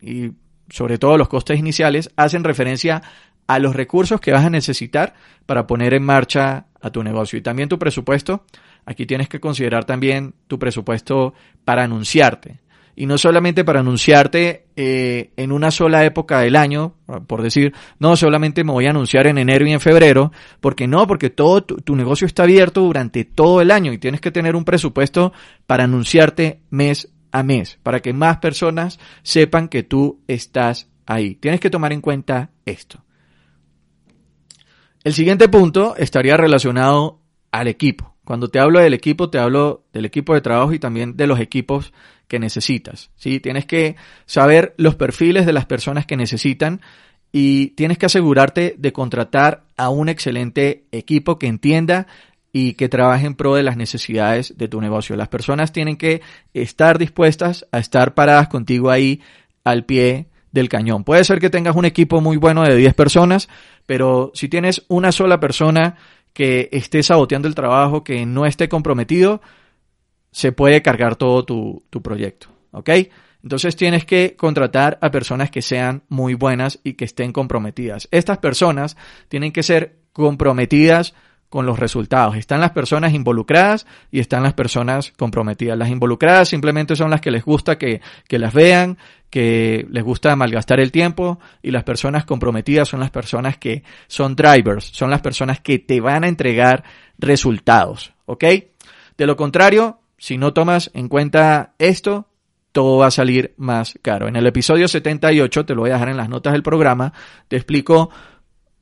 y 0.02 0.32
sobre 0.70 0.98
todo 0.98 1.18
los 1.18 1.28
costes 1.28 1.60
iniciales 1.60 2.12
hacen 2.16 2.44
referencia 2.44 3.02
a 3.48 3.60
los 3.60 3.76
recursos 3.76 4.22
que 4.22 4.32
vas 4.32 4.46
a 4.46 4.50
necesitar 4.50 5.14
para 5.46 5.68
poner 5.68 5.94
en 5.94 6.04
marcha 6.04 6.68
a 6.82 6.90
tu 6.90 7.04
negocio 7.04 7.38
y 7.38 7.42
también 7.42 7.70
tu 7.70 7.78
presupuesto. 7.78 8.46
Aquí 8.86 9.06
tienes 9.06 9.30
que 9.30 9.40
considerar 9.40 9.86
también 9.86 10.34
tu 10.48 10.58
presupuesto 10.58 11.34
para 11.64 11.84
anunciarte 11.84 12.62
y 12.96 13.06
no 13.06 13.18
solamente 13.18 13.64
para 13.64 13.80
anunciarte 13.80 14.68
eh, 14.76 15.32
en 15.38 15.52
una 15.52 15.72
sola 15.72 16.06
época 16.06 16.40
del 16.40 16.56
año, 16.56 16.96
por 17.28 17.42
decir, 17.42 17.74
no, 18.00 18.16
solamente 18.16 18.64
me 18.64 18.72
voy 18.72 18.86
a 18.86 18.92
anunciar 18.92 19.28
en 19.28 19.38
enero 19.38 19.66
y 19.66 19.74
en 19.74 19.80
febrero, 19.80 20.32
porque 20.60 20.88
no, 20.88 21.08
porque 21.08 21.30
todo 21.30 21.64
tu, 21.64 21.96
negocio 21.96 22.28
está 22.28 22.44
abierto 22.44 22.82
durante 22.82 23.26
todo 23.26 23.62
el 23.62 23.72
año 23.72 23.94
y 23.94 23.98
tienes 23.98 24.22
que 24.22 24.32
tener 24.32 24.56
un 24.56 24.66
presupuesto 24.66 25.34
para 25.68 25.86
anunciarte 25.86 26.62
mes 26.70 27.12
a 27.32 27.44
mes, 27.44 27.80
para 27.84 28.02
que 28.02 28.14
más 28.14 28.38
personas 28.38 29.00
sepan 29.24 29.68
que 29.68 29.84
tú 29.84 30.22
estás 30.28 30.90
ahí. 31.06 31.36
Tienes 31.36 31.60
que 31.60 31.70
tomar 31.70 31.94
en 31.94 32.02
cuenta 32.02 32.52
esto. 32.66 33.04
El 35.04 35.14
siguiente 35.14 35.50
punto 35.50 35.96
estaría 35.98 36.38
relacionado 36.38 37.22
al 37.52 37.68
equipo. 37.68 38.11
Cuando 38.32 38.48
te 38.48 38.60
hablo 38.60 38.80
del 38.80 38.94
equipo, 38.94 39.30
te 39.30 39.40
hablo 39.40 39.84
del 39.92 40.06
equipo 40.06 40.34
de 40.34 40.40
trabajo 40.40 40.72
y 40.72 40.80
también 40.80 41.18
de 41.18 41.28
los 41.28 41.42
equipos 41.42 41.92
que 42.30 42.40
necesitas. 42.40 43.10
¿sí? 43.18 43.42
Tienes 43.42 43.66
que 43.66 43.98
saber 44.26 44.74
los 44.78 44.96
perfiles 44.96 45.46
de 45.46 45.52
las 45.52 45.66
personas 45.66 46.06
que 46.06 46.16
necesitan 46.16 46.80
y 47.34 47.72
tienes 47.72 47.98
que 47.98 48.06
asegurarte 48.06 48.76
de 48.78 48.94
contratar 48.94 49.66
a 49.76 49.90
un 49.90 50.08
excelente 50.08 50.86
equipo 50.94 51.38
que 51.38 51.48
entienda 51.48 52.08
y 52.54 52.76
que 52.76 52.88
trabaje 52.88 53.26
en 53.28 53.36
pro 53.36 53.56
de 53.56 53.64
las 53.64 53.76
necesidades 53.76 54.58
de 54.58 54.70
tu 54.70 54.80
negocio. 54.80 55.18
Las 55.18 55.28
personas 55.28 55.74
tienen 55.74 55.98
que 55.98 56.22
estar 56.54 57.00
dispuestas 57.00 57.68
a 57.74 57.80
estar 57.80 58.14
paradas 58.14 58.48
contigo 58.48 58.92
ahí 58.92 59.20
al 59.66 59.84
pie 59.84 60.28
del 60.54 60.70
cañón. 60.70 61.04
Puede 61.04 61.26
ser 61.26 61.42
que 61.42 61.50
tengas 61.50 61.76
un 61.76 61.84
equipo 61.84 62.22
muy 62.22 62.38
bueno 62.38 62.64
de 62.64 62.78
10 62.78 62.94
personas, 62.94 63.50
pero 63.86 64.32
si 64.34 64.48
tienes 64.48 64.86
una 64.88 65.12
sola 65.12 65.42
persona 65.42 65.98
que 66.34 66.70
esté 66.72 67.04
saboteando 67.04 67.48
el 67.48 67.56
trabajo, 67.56 68.04
que 68.04 68.26
no 68.26 68.46
esté 68.46 68.70
comprometido, 68.70 69.42
se 70.32 70.52
puede 70.52 70.82
cargar 70.82 71.16
todo 71.16 71.44
tu, 71.44 72.02
proyecto. 72.02 72.48
¿Ok? 72.72 72.90
Entonces 73.44 73.76
tienes 73.76 74.06
que 74.06 74.36
contratar 74.38 74.98
a 75.02 75.12
personas 75.12 75.50
que 75.50 75.62
sean 75.62 76.04
muy 76.10 76.36
buenas 76.36 76.80
y 76.84 76.94
que 76.94 77.06
estén 77.06 77.34
comprometidas. 77.34 78.08
Estas 78.12 78.38
personas 78.38 78.98
tienen 79.30 79.52
que 79.52 79.64
ser 79.64 79.98
comprometidas 80.14 81.14
con 81.50 81.66
los 81.66 81.80
resultados. 81.80 82.38
Están 82.38 82.62
las 82.62 82.72
personas 82.72 83.14
involucradas 83.14 83.86
y 84.10 84.20
están 84.20 84.44
las 84.44 84.54
personas 84.54 85.12
comprometidas. 85.18 85.78
Las 85.78 85.90
involucradas 85.90 86.48
simplemente 86.48 86.96
son 86.96 87.10
las 87.10 87.20
que 87.20 87.32
les 87.32 87.44
gusta 87.44 87.78
que, 87.78 88.00
que 88.30 88.40
las 88.40 88.54
vean, 88.54 88.98
que 89.32 89.88
les 89.90 90.04
gusta 90.04 90.36
malgastar 90.36 90.80
el 90.80 90.92
tiempo 90.92 91.40
y 91.64 91.72
las 91.72 91.84
personas 91.84 92.26
comprometidas 92.26 92.90
son 92.90 93.00
las 93.00 93.10
personas 93.10 93.58
que 93.58 93.84
son 94.08 94.36
drivers, 94.36 94.86
son 94.86 95.10
las 95.10 95.22
personas 95.22 95.60
que 95.62 95.80
te 95.80 96.00
van 96.00 96.24
a 96.24 96.28
entregar 96.28 96.84
resultados. 97.18 98.14
¿Ok? 98.26 98.44
De 99.18 99.26
lo 99.26 99.36
contrario, 99.36 100.00
si 100.18 100.38
no 100.38 100.54
tomas 100.54 100.92
en 100.94 101.08
cuenta 101.08 101.74
esto, 101.80 102.28
todo 102.72 103.00
va 103.00 103.08
a 103.08 103.12
salir 103.12 103.54
más 103.58 103.98
caro. 104.02 104.28
En 104.28 104.36
el 104.36 104.46
episodio 104.46 104.88
78, 104.88 105.66
te 105.66 105.74
lo 105.74 105.82
voy 105.82 105.90
a 105.90 105.94
dejar 105.94 106.10
en 106.10 106.18
las 106.18 106.30
notas 106.30 106.54
del 106.54 106.64
programa, 106.64 107.14
te 107.48 107.56
explico 107.56 108.12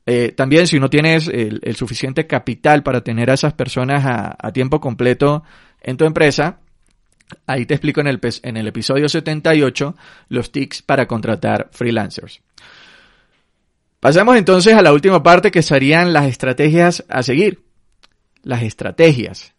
eh, 0.06 0.32
también 0.32 0.66
si 0.66 0.80
no 0.80 0.90
tienes 0.90 1.28
el, 1.28 1.76
suficiente 1.76 2.26
capital 2.26 2.82
para 2.82 3.02
tener 3.02 3.30
a 3.30 3.34
esas 3.34 3.52
personas 3.52 4.04
a, 4.04 4.52
tiempo 4.52 4.80
completo 4.80 5.44
en 5.80 5.96
tu 5.96 6.04
empresa, 6.04 6.60
ahí 7.46 7.66
te 7.66 7.74
explico 7.74 8.00
en 8.00 8.06
el, 8.06 8.20
en 8.42 8.56
el 8.56 8.66
episodio 8.66 9.08
78 9.08 9.94
los 10.28 10.52
tics 10.52 10.82
para 10.82 11.06
contratar 11.06 11.68
freelancers. 11.72 12.40
Pasamos 14.00 14.36
entonces 14.36 14.74
a 14.74 14.82
la 14.82 14.92
última 14.92 15.22
parte 15.22 15.50
que 15.50 15.62
serían 15.62 16.12
las 16.12 16.26
estrategias 16.26 17.04
a 17.08 17.22
seguir. 17.22 17.62
Las 18.42 18.62
estrategias. 18.62 19.54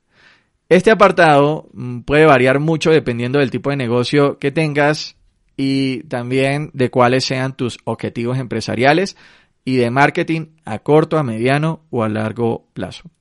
Este 0.67 0.89
apartado 0.89 1.69
mm, 1.73 1.99
puede 2.01 2.25
variar 2.25 2.59
mucho 2.59 2.91
dependiendo 2.91 3.39
del 3.39 3.51
tipo 3.51 3.69
de 3.69 3.75
negocio 3.75 4.39
que 4.39 4.51
tengas 4.51 5.15
y 5.57 6.03
también 6.03 6.71
de 6.73 6.89
cuáles 6.89 7.25
sean 7.25 7.55
tus 7.55 7.77
objetivos 7.83 8.39
empresariales 8.39 9.15
y 9.63 9.75
de 9.75 9.91
marketing 9.91 10.47
a 10.65 10.79
corto, 10.79 11.17
a 11.17 11.23
mediano 11.23 11.81
o 11.91 12.03
a 12.03 12.09
largo 12.09 12.67
plazo. 12.73 13.11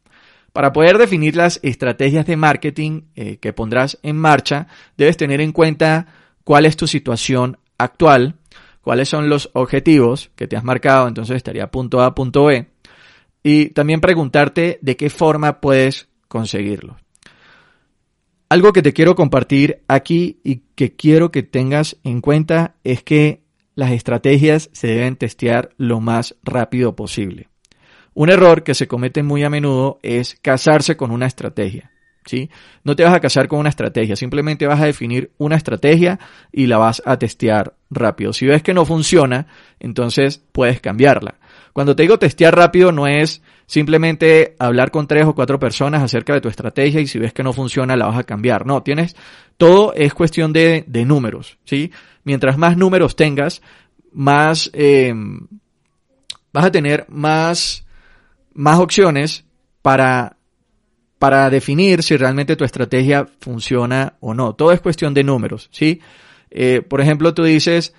Para 0.53 0.73
poder 0.73 0.99
definir 0.99 1.37
las 1.37 1.61
estrategias 1.63 2.27
de 2.27 2.37
marketing 2.37 3.03
eh, 3.15 3.37
que 3.37 3.53
pondrás 3.53 3.99
en 4.03 4.17
marcha, 4.17 4.67
debes 4.97 5.17
tener 5.17 5.41
en 5.41 5.53
cuenta 5.53 6.07
cuál 6.45 6.67
es 6.67 6.77
tu 6.77 6.87
situación 6.87 7.59
actual, 7.79 8.37
cuáles 8.81 9.09
son 9.09 9.29
los 9.29 9.51
objetivos 9.53 10.31
que 10.35 10.49
te 10.49 10.57
has 10.57 10.65
marcado, 10.65 11.07
entonces 11.07 11.37
estaría 11.37 11.71
punto 11.71 12.01
A, 12.03 12.15
punto 12.15 12.47
B, 12.47 12.67
y 13.43 13.67
también 13.67 14.01
preguntarte 14.01 14.79
de 14.83 14.97
qué 14.97 15.11
forma 15.11 15.61
puedes 15.61 16.09
conseguirlo. 16.27 16.97
Algo 18.49 18.73
que 18.73 18.83
te 18.83 18.93
quiero 18.93 19.15
compartir 19.15 19.83
aquí 19.87 20.41
y 20.43 20.63
que 20.75 20.97
quiero 20.97 21.31
que 21.31 21.45
tengas 21.45 21.99
en 22.03 22.21
cuenta 22.21 22.75
es 22.83 23.05
que 23.05 23.45
las 23.77 23.93
estrategias 23.93 24.71
se 24.73 24.89
deben 24.89 25.15
testear 25.15 25.71
lo 25.77 26.01
más 26.01 26.35
rápido 26.43 26.97
posible. 26.97 27.50
Un 28.15 28.31
error 28.31 28.63
que 28.63 28.75
se 28.75 28.89
comete 28.89 29.23
muy 29.23 29.45
a 29.45 29.51
menudo 29.51 29.99
es 30.03 30.39
casarse 30.43 30.97
con 30.97 31.11
una 31.11 31.27
estrategia. 31.27 31.91
¿sí? 32.25 32.51
No 32.85 32.97
te 32.97 33.05
vas 33.05 33.15
a 33.15 33.21
casar 33.21 33.49
con 33.49 33.59
una 33.59 33.69
estrategia, 33.69 34.17
simplemente 34.17 34.67
vas 34.67 34.81
a 34.81 34.87
definir 34.87 35.33
una 35.39 35.57
estrategia 35.57 36.19
y 36.53 36.67
la 36.67 36.79
vas 36.79 37.03
a 37.05 37.19
testear 37.19 37.75
rápido. 37.91 38.33
Si 38.33 38.47
ves 38.47 38.63
que 38.63 38.75
no 38.75 38.85
funciona, 38.85 39.47
entonces 39.79 40.43
puedes 40.53 40.81
cambiarla. 40.81 41.37
Cuando 41.73 41.95
te 41.95 42.03
digo 42.03 42.19
testear 42.19 42.55
rápido 42.55 42.93
no 42.93 43.07
es 43.07 43.43
simplemente 43.67 44.57
hablar 44.59 44.91
con 44.91 45.07
tres 45.07 45.25
o 45.27 45.35
cuatro 45.35 45.59
personas 45.59 46.03
acerca 46.03 46.35
de 46.35 46.41
tu 46.41 46.49
estrategia 46.49 47.01
y 47.01 47.07
si 47.07 47.19
ves 47.19 47.33
que 47.33 47.45
no 47.45 47.53
funciona 47.53 47.97
la 47.97 48.07
vas 48.07 48.19
a 48.19 48.25
cambiar. 48.25 48.67
No, 48.67 48.83
tienes, 48.83 49.17
todo 49.57 49.93
es 49.95 50.13
cuestión 50.13 50.53
de, 50.53 50.85
de 50.87 51.05
números, 51.05 51.59
¿sí? 51.65 51.93
Mientras 52.25 52.59
más 52.59 52.77
números 52.77 53.17
tengas, 53.17 53.63
más, 54.13 54.71
eh, 54.75 55.15
vas 56.53 56.65
a 56.65 56.73
tener 56.73 57.07
más, 57.09 57.87
más 58.53 58.79
opciones 58.79 59.45
para, 59.83 60.37
para 61.19 61.51
definir 61.51 62.03
si 62.03 62.17
realmente 62.17 62.57
tu 62.57 62.65
estrategia 62.65 63.29
funciona 63.41 64.15
o 64.21 64.35
no. 64.35 64.55
Todo 64.55 64.73
es 64.73 64.81
cuestión 64.81 65.15
de 65.15 65.25
números, 65.25 65.69
¿sí? 65.73 66.01
Eh, 66.51 66.83
por 66.83 67.01
ejemplo, 67.01 67.33
tú 67.35 67.45
dices, 67.45 67.95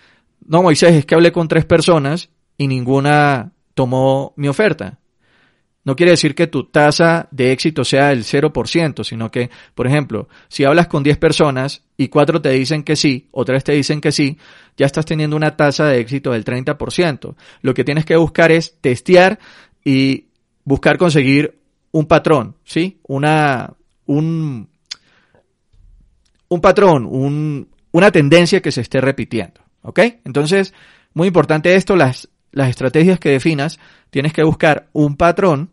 no, 0.45 0.63
Moisés, 0.63 0.93
es 0.93 1.05
que 1.05 1.15
hablé 1.15 1.31
con 1.31 1.47
tres 1.47 1.65
personas 1.65 2.29
y 2.57 2.67
ninguna 2.67 3.53
tomó 3.73 4.33
mi 4.35 4.47
oferta. 4.47 4.99
No 5.83 5.95
quiere 5.95 6.11
decir 6.11 6.35
que 6.35 6.45
tu 6.45 6.65
tasa 6.65 7.27
de 7.31 7.51
éxito 7.51 7.83
sea 7.83 8.11
el 8.11 8.23
0%, 8.23 9.03
sino 9.03 9.31
que, 9.31 9.49
por 9.73 9.87
ejemplo, 9.87 10.29
si 10.47 10.63
hablas 10.63 10.87
con 10.87 11.01
10 11.01 11.17
personas 11.17 11.83
y 11.97 12.09
4 12.09 12.41
te 12.41 12.49
dicen 12.49 12.83
que 12.83 12.95
sí 12.95 13.29
o 13.31 13.43
3 13.43 13.63
te 13.63 13.71
dicen 13.71 13.99
que 13.99 14.11
sí, 14.11 14.37
ya 14.77 14.85
estás 14.85 15.05
teniendo 15.05 15.35
una 15.35 15.57
tasa 15.57 15.87
de 15.87 15.99
éxito 15.99 16.31
del 16.31 16.45
30%. 16.45 17.35
Lo 17.61 17.73
que 17.73 17.83
tienes 17.83 18.05
que 18.05 18.15
buscar 18.15 18.51
es 18.51 18.77
testear 18.79 19.39
y 19.83 20.27
buscar 20.63 20.97
conseguir 20.97 21.59
un 21.91 22.05
patrón, 22.05 22.55
¿sí? 22.63 22.99
Una, 23.07 23.73
un, 24.05 24.69
un 26.47 26.61
patrón, 26.61 27.05
un, 27.05 27.69
una 27.91 28.11
tendencia 28.11 28.61
que 28.61 28.71
se 28.71 28.81
esté 28.81 29.01
repitiendo, 29.01 29.61
¿ok? 29.81 29.99
Entonces, 30.25 30.73
muy 31.13 31.27
importante 31.27 31.75
esto, 31.75 31.95
las 31.95 32.29
las 32.51 32.69
estrategias 32.69 33.19
que 33.19 33.29
definas, 33.29 33.79
tienes 34.09 34.33
que 34.33 34.43
buscar 34.43 34.89
un 34.93 35.15
patrón 35.15 35.71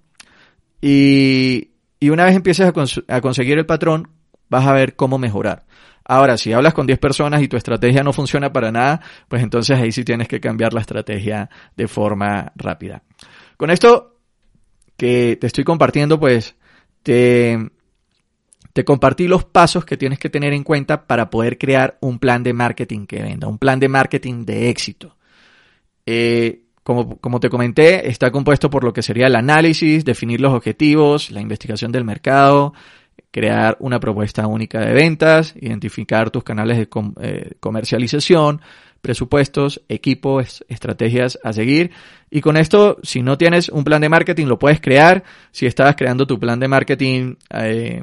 y, 0.81 1.71
y 1.99 2.11
una 2.11 2.25
vez 2.25 2.37
empieces 2.37 2.67
a, 2.67 3.15
a, 3.15 3.21
conseguir 3.21 3.59
el 3.59 3.67
patrón, 3.67 4.09
vas 4.49 4.67
a 4.67 4.73
ver 4.73 4.95
cómo 4.95 5.19
mejorar. 5.19 5.65
Ahora, 6.05 6.39
si 6.39 6.53
hablas 6.53 6.73
con 6.73 6.87
10 6.87 6.99
personas 6.99 7.43
y 7.43 7.49
tu 7.49 7.57
estrategia 7.57 8.03
no 8.03 8.13
funciona 8.13 8.53
para 8.53 8.73
nada, 8.73 9.01
pues 9.29 9.43
entonces 9.43 9.79
ahí 9.79 9.93
sí 9.93 10.05
tienes 10.05 10.29
que 10.29 10.41
cambiar 10.41 10.73
la 10.73 10.81
estrategia 10.81 11.51
de 11.77 11.87
forma 11.87 12.53
rápida. 12.55 13.03
Con 13.57 13.71
esto 13.71 14.18
que 14.99 15.39
te 15.41 15.47
estoy 15.47 15.65
compartiendo, 15.65 16.21
pues 16.21 16.57
te, 17.03 17.71
te 18.75 18.85
compartí 18.85 19.29
los 19.29 19.45
pasos 19.45 19.87
que 19.87 19.97
tienes 19.97 20.19
que 20.19 20.29
tener 20.29 20.53
en 20.53 20.65
cuenta 20.65 21.07
para 21.07 21.31
poder 21.31 21.57
crear 21.57 21.97
un 22.03 22.19
plan 22.19 22.43
de 22.43 22.53
marketing 22.53 23.07
que 23.07 23.23
venda, 23.23 23.47
un 23.47 23.59
plan 23.59 23.81
de 23.81 23.89
marketing 23.89 24.45
de 24.45 24.69
éxito. 24.69 25.17
Eh, 26.05 26.65
como, 26.83 27.39
te 27.39 27.51
comenté, 27.51 28.09
está 28.09 28.31
compuesto 28.31 28.71
por 28.71 28.83
lo 28.83 28.95
que 28.95 29.03
sería 29.03 29.27
el 29.27 29.37
análisis, 29.37 30.07
definir 30.07 30.41
los 30.41 30.55
objetivos, 30.55 31.31
la 31.31 31.43
investigación 31.43 31.93
del 31.93 32.05
mercado, 32.05 32.73
crear 33.31 33.77
una 33.81 34.01
propuesta 34.01 34.47
única 34.47 34.81
de 34.81 34.95
ventas, 34.95 35.55
identificar 35.61 36.31
tus 36.31 36.45
canales 36.45 36.79
de 36.79 36.89
eh, 37.21 37.51
comercialización, 37.61 38.63
presupuestos, 39.01 39.83
equipos, 39.89 40.65
estrategias 40.69 41.39
a 41.43 41.53
seguir. 41.53 41.93
Y 42.31 42.41
con 42.41 42.57
esto, 42.57 42.99
si 43.03 43.23
no 43.23 43.39
tienes 43.39 43.69
un 43.69 43.85
plan 43.85 44.01
de 44.01 44.09
marketing, 44.09 44.47
lo 44.47 44.59
puedes 44.59 44.81
crear. 44.81 45.25
Si 45.51 45.67
estás 45.67 45.97
creando 45.97 46.27
tu 46.27 46.39
plan 46.39 46.61
de 46.61 46.69
marketing, 46.69 47.37
eh, 47.51 48.03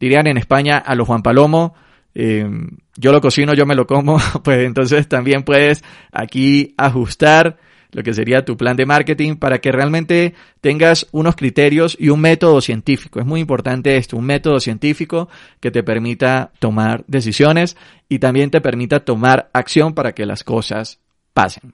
dirían 0.00 0.26
en 0.26 0.38
España 0.38 0.78
a 0.78 0.94
los 0.94 1.06
Juan 1.06 1.22
Palomo, 1.22 1.74
eh, 2.14 2.48
yo 2.96 3.12
lo 3.12 3.20
cocino, 3.20 3.54
yo 3.54 3.66
me 3.66 3.74
lo 3.74 3.86
como, 3.86 4.18
pues 4.44 4.66
entonces 4.66 5.08
también 5.08 5.42
puedes 5.42 5.82
aquí 6.12 6.74
ajustar 6.76 7.58
lo 7.94 8.02
que 8.02 8.12
sería 8.12 8.44
tu 8.44 8.56
plan 8.56 8.76
de 8.76 8.86
marketing 8.86 9.36
para 9.36 9.60
que 9.60 9.72
realmente 9.72 10.34
tengas 10.60 11.06
unos 11.12 11.36
criterios 11.36 11.96
y 11.98 12.08
un 12.08 12.20
método 12.20 12.60
científico. 12.60 13.20
Es 13.20 13.26
muy 13.26 13.40
importante 13.40 13.96
esto, 13.96 14.16
un 14.16 14.26
método 14.26 14.58
científico 14.58 15.28
que 15.60 15.70
te 15.70 15.84
permita 15.84 16.50
tomar 16.58 17.04
decisiones 17.06 17.76
y 18.08 18.18
también 18.18 18.50
te 18.50 18.60
permita 18.60 19.00
tomar 19.00 19.48
acción 19.52 19.94
para 19.94 20.12
que 20.12 20.26
las 20.26 20.42
cosas 20.42 20.98
pasen. 21.32 21.72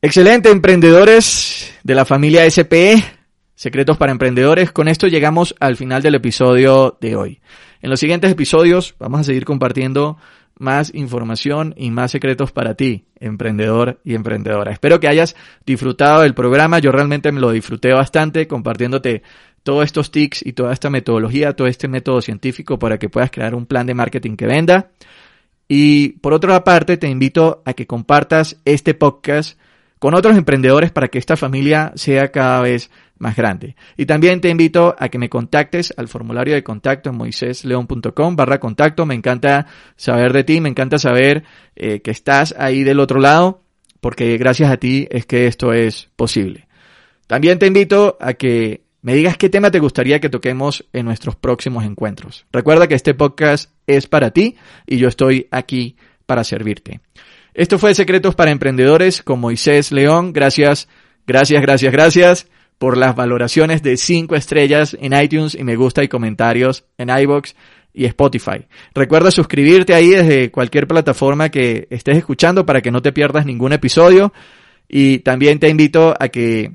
Excelente, 0.00 0.50
emprendedores 0.50 1.74
de 1.82 1.94
la 1.96 2.04
familia 2.04 2.48
SPE, 2.48 3.02
Secretos 3.56 3.96
para 3.96 4.12
Emprendedores. 4.12 4.70
Con 4.70 4.86
esto 4.86 5.08
llegamos 5.08 5.54
al 5.58 5.76
final 5.76 6.00
del 6.00 6.14
episodio 6.14 6.96
de 7.00 7.16
hoy. 7.16 7.40
En 7.82 7.90
los 7.90 7.98
siguientes 7.98 8.30
episodios 8.30 8.94
vamos 9.00 9.20
a 9.20 9.24
seguir 9.24 9.44
compartiendo 9.44 10.16
más 10.58 10.94
información 10.94 11.74
y 11.76 11.90
más 11.90 12.10
secretos 12.10 12.52
para 12.52 12.74
ti, 12.74 13.04
emprendedor 13.20 14.00
y 14.04 14.14
emprendedora. 14.14 14.72
Espero 14.72 15.00
que 15.00 15.08
hayas 15.08 15.36
disfrutado 15.64 16.22
del 16.22 16.34
programa. 16.34 16.78
Yo 16.78 16.92
realmente 16.92 17.32
me 17.32 17.40
lo 17.40 17.50
disfruté 17.50 17.92
bastante 17.92 18.46
compartiéndote 18.46 19.22
todos 19.62 19.84
estos 19.84 20.10
tics 20.10 20.46
y 20.46 20.52
toda 20.52 20.72
esta 20.72 20.90
metodología, 20.90 21.54
todo 21.54 21.66
este 21.66 21.88
método 21.88 22.20
científico 22.20 22.78
para 22.78 22.98
que 22.98 23.08
puedas 23.08 23.30
crear 23.30 23.54
un 23.54 23.66
plan 23.66 23.86
de 23.86 23.94
marketing 23.94 24.36
que 24.36 24.46
venda. 24.46 24.90
Y 25.68 26.10
por 26.20 26.32
otra 26.32 26.62
parte, 26.62 26.96
te 26.96 27.08
invito 27.08 27.62
a 27.64 27.74
que 27.74 27.86
compartas 27.86 28.56
este 28.64 28.94
podcast 28.94 29.58
con 29.98 30.14
otros 30.14 30.36
emprendedores 30.36 30.92
para 30.92 31.08
que 31.08 31.18
esta 31.18 31.36
familia 31.36 31.92
sea 31.96 32.30
cada 32.30 32.60
vez 32.60 32.90
más 33.18 33.36
grande. 33.36 33.76
Y 33.96 34.06
también 34.06 34.40
te 34.40 34.48
invito 34.48 34.94
a 34.98 35.08
que 35.08 35.18
me 35.18 35.28
contactes 35.28 35.92
al 35.96 36.08
formulario 36.08 36.54
de 36.54 36.62
contacto 36.62 37.10
en 37.10 37.16
moisésleón.com 37.16 38.36
barra 38.36 38.60
contacto. 38.60 39.06
Me 39.06 39.14
encanta 39.14 39.66
saber 39.96 40.32
de 40.32 40.44
ti, 40.44 40.60
me 40.60 40.68
encanta 40.68 40.98
saber 40.98 41.44
eh, 41.74 42.00
que 42.00 42.10
estás 42.10 42.54
ahí 42.58 42.84
del 42.84 43.00
otro 43.00 43.20
lado, 43.20 43.62
porque 44.00 44.36
gracias 44.36 44.70
a 44.70 44.76
ti 44.76 45.08
es 45.10 45.26
que 45.26 45.46
esto 45.46 45.72
es 45.72 46.08
posible. 46.16 46.68
También 47.26 47.58
te 47.58 47.66
invito 47.66 48.16
a 48.20 48.34
que 48.34 48.82
me 49.02 49.14
digas 49.14 49.36
qué 49.36 49.48
tema 49.48 49.70
te 49.70 49.78
gustaría 49.78 50.20
que 50.20 50.28
toquemos 50.28 50.84
en 50.92 51.06
nuestros 51.06 51.36
próximos 51.36 51.84
encuentros. 51.84 52.46
Recuerda 52.52 52.88
que 52.88 52.94
este 52.94 53.14
podcast 53.14 53.70
es 53.86 54.06
para 54.06 54.30
ti 54.30 54.56
y 54.86 54.98
yo 54.98 55.08
estoy 55.08 55.48
aquí 55.50 55.96
para 56.26 56.44
servirte. 56.44 57.00
Esto 57.54 57.78
fue 57.78 57.94
Secretos 57.94 58.34
para 58.34 58.50
Emprendedores 58.50 59.22
con 59.22 59.40
Moisés 59.40 59.90
León. 59.90 60.32
Gracias, 60.32 60.88
gracias, 61.26 61.62
gracias, 61.62 61.92
gracias 61.92 62.46
por 62.78 62.96
las 62.96 63.16
valoraciones 63.16 63.82
de 63.82 63.96
5 63.96 64.34
estrellas 64.36 64.96
en 65.00 65.18
iTunes 65.18 65.54
y 65.54 65.64
me 65.64 65.76
gusta 65.76 66.04
y 66.04 66.08
comentarios 66.08 66.84
en 66.98 67.10
iBox 67.10 67.54
y 67.94 68.04
Spotify. 68.04 68.66
Recuerda 68.94 69.30
suscribirte 69.30 69.94
ahí 69.94 70.10
desde 70.10 70.50
cualquier 70.50 70.86
plataforma 70.86 71.48
que 71.48 71.88
estés 71.90 72.18
escuchando 72.18 72.66
para 72.66 72.82
que 72.82 72.90
no 72.90 73.00
te 73.00 73.12
pierdas 73.12 73.46
ningún 73.46 73.72
episodio. 73.72 74.32
Y 74.88 75.20
también 75.20 75.58
te 75.58 75.68
invito 75.68 76.14
a 76.18 76.28
que 76.28 76.72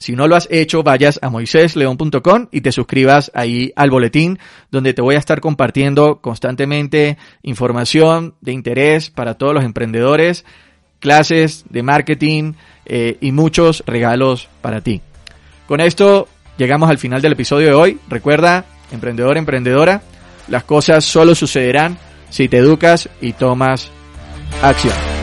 si 0.00 0.16
no 0.16 0.26
lo 0.26 0.34
has 0.34 0.48
hecho, 0.50 0.82
vayas 0.82 1.18
a 1.22 1.28
moisésleón.com 1.28 2.48
y 2.50 2.62
te 2.62 2.72
suscribas 2.72 3.30
ahí 3.34 3.70
al 3.76 3.90
boletín 3.90 4.38
donde 4.70 4.94
te 4.94 5.02
voy 5.02 5.14
a 5.14 5.18
estar 5.18 5.40
compartiendo 5.40 6.22
constantemente 6.22 7.18
información 7.42 8.34
de 8.40 8.52
interés 8.52 9.10
para 9.10 9.34
todos 9.34 9.54
los 9.54 9.62
emprendedores, 9.62 10.46
clases 11.00 11.64
de 11.68 11.82
marketing 11.82 12.54
eh, 12.86 13.18
y 13.20 13.32
muchos 13.32 13.84
regalos 13.86 14.48
para 14.62 14.80
ti. 14.80 15.02
Con 15.70 15.80
esto 15.80 16.26
llegamos 16.56 16.90
al 16.90 16.98
final 16.98 17.22
del 17.22 17.34
episodio 17.34 17.68
de 17.68 17.74
hoy. 17.74 18.00
Recuerda, 18.08 18.64
emprendedor, 18.90 19.38
emprendedora, 19.38 20.02
las 20.48 20.64
cosas 20.64 21.04
solo 21.04 21.36
sucederán 21.36 21.96
si 22.28 22.48
te 22.48 22.56
educas 22.56 23.08
y 23.20 23.34
tomas 23.34 23.88
acción. 24.64 25.19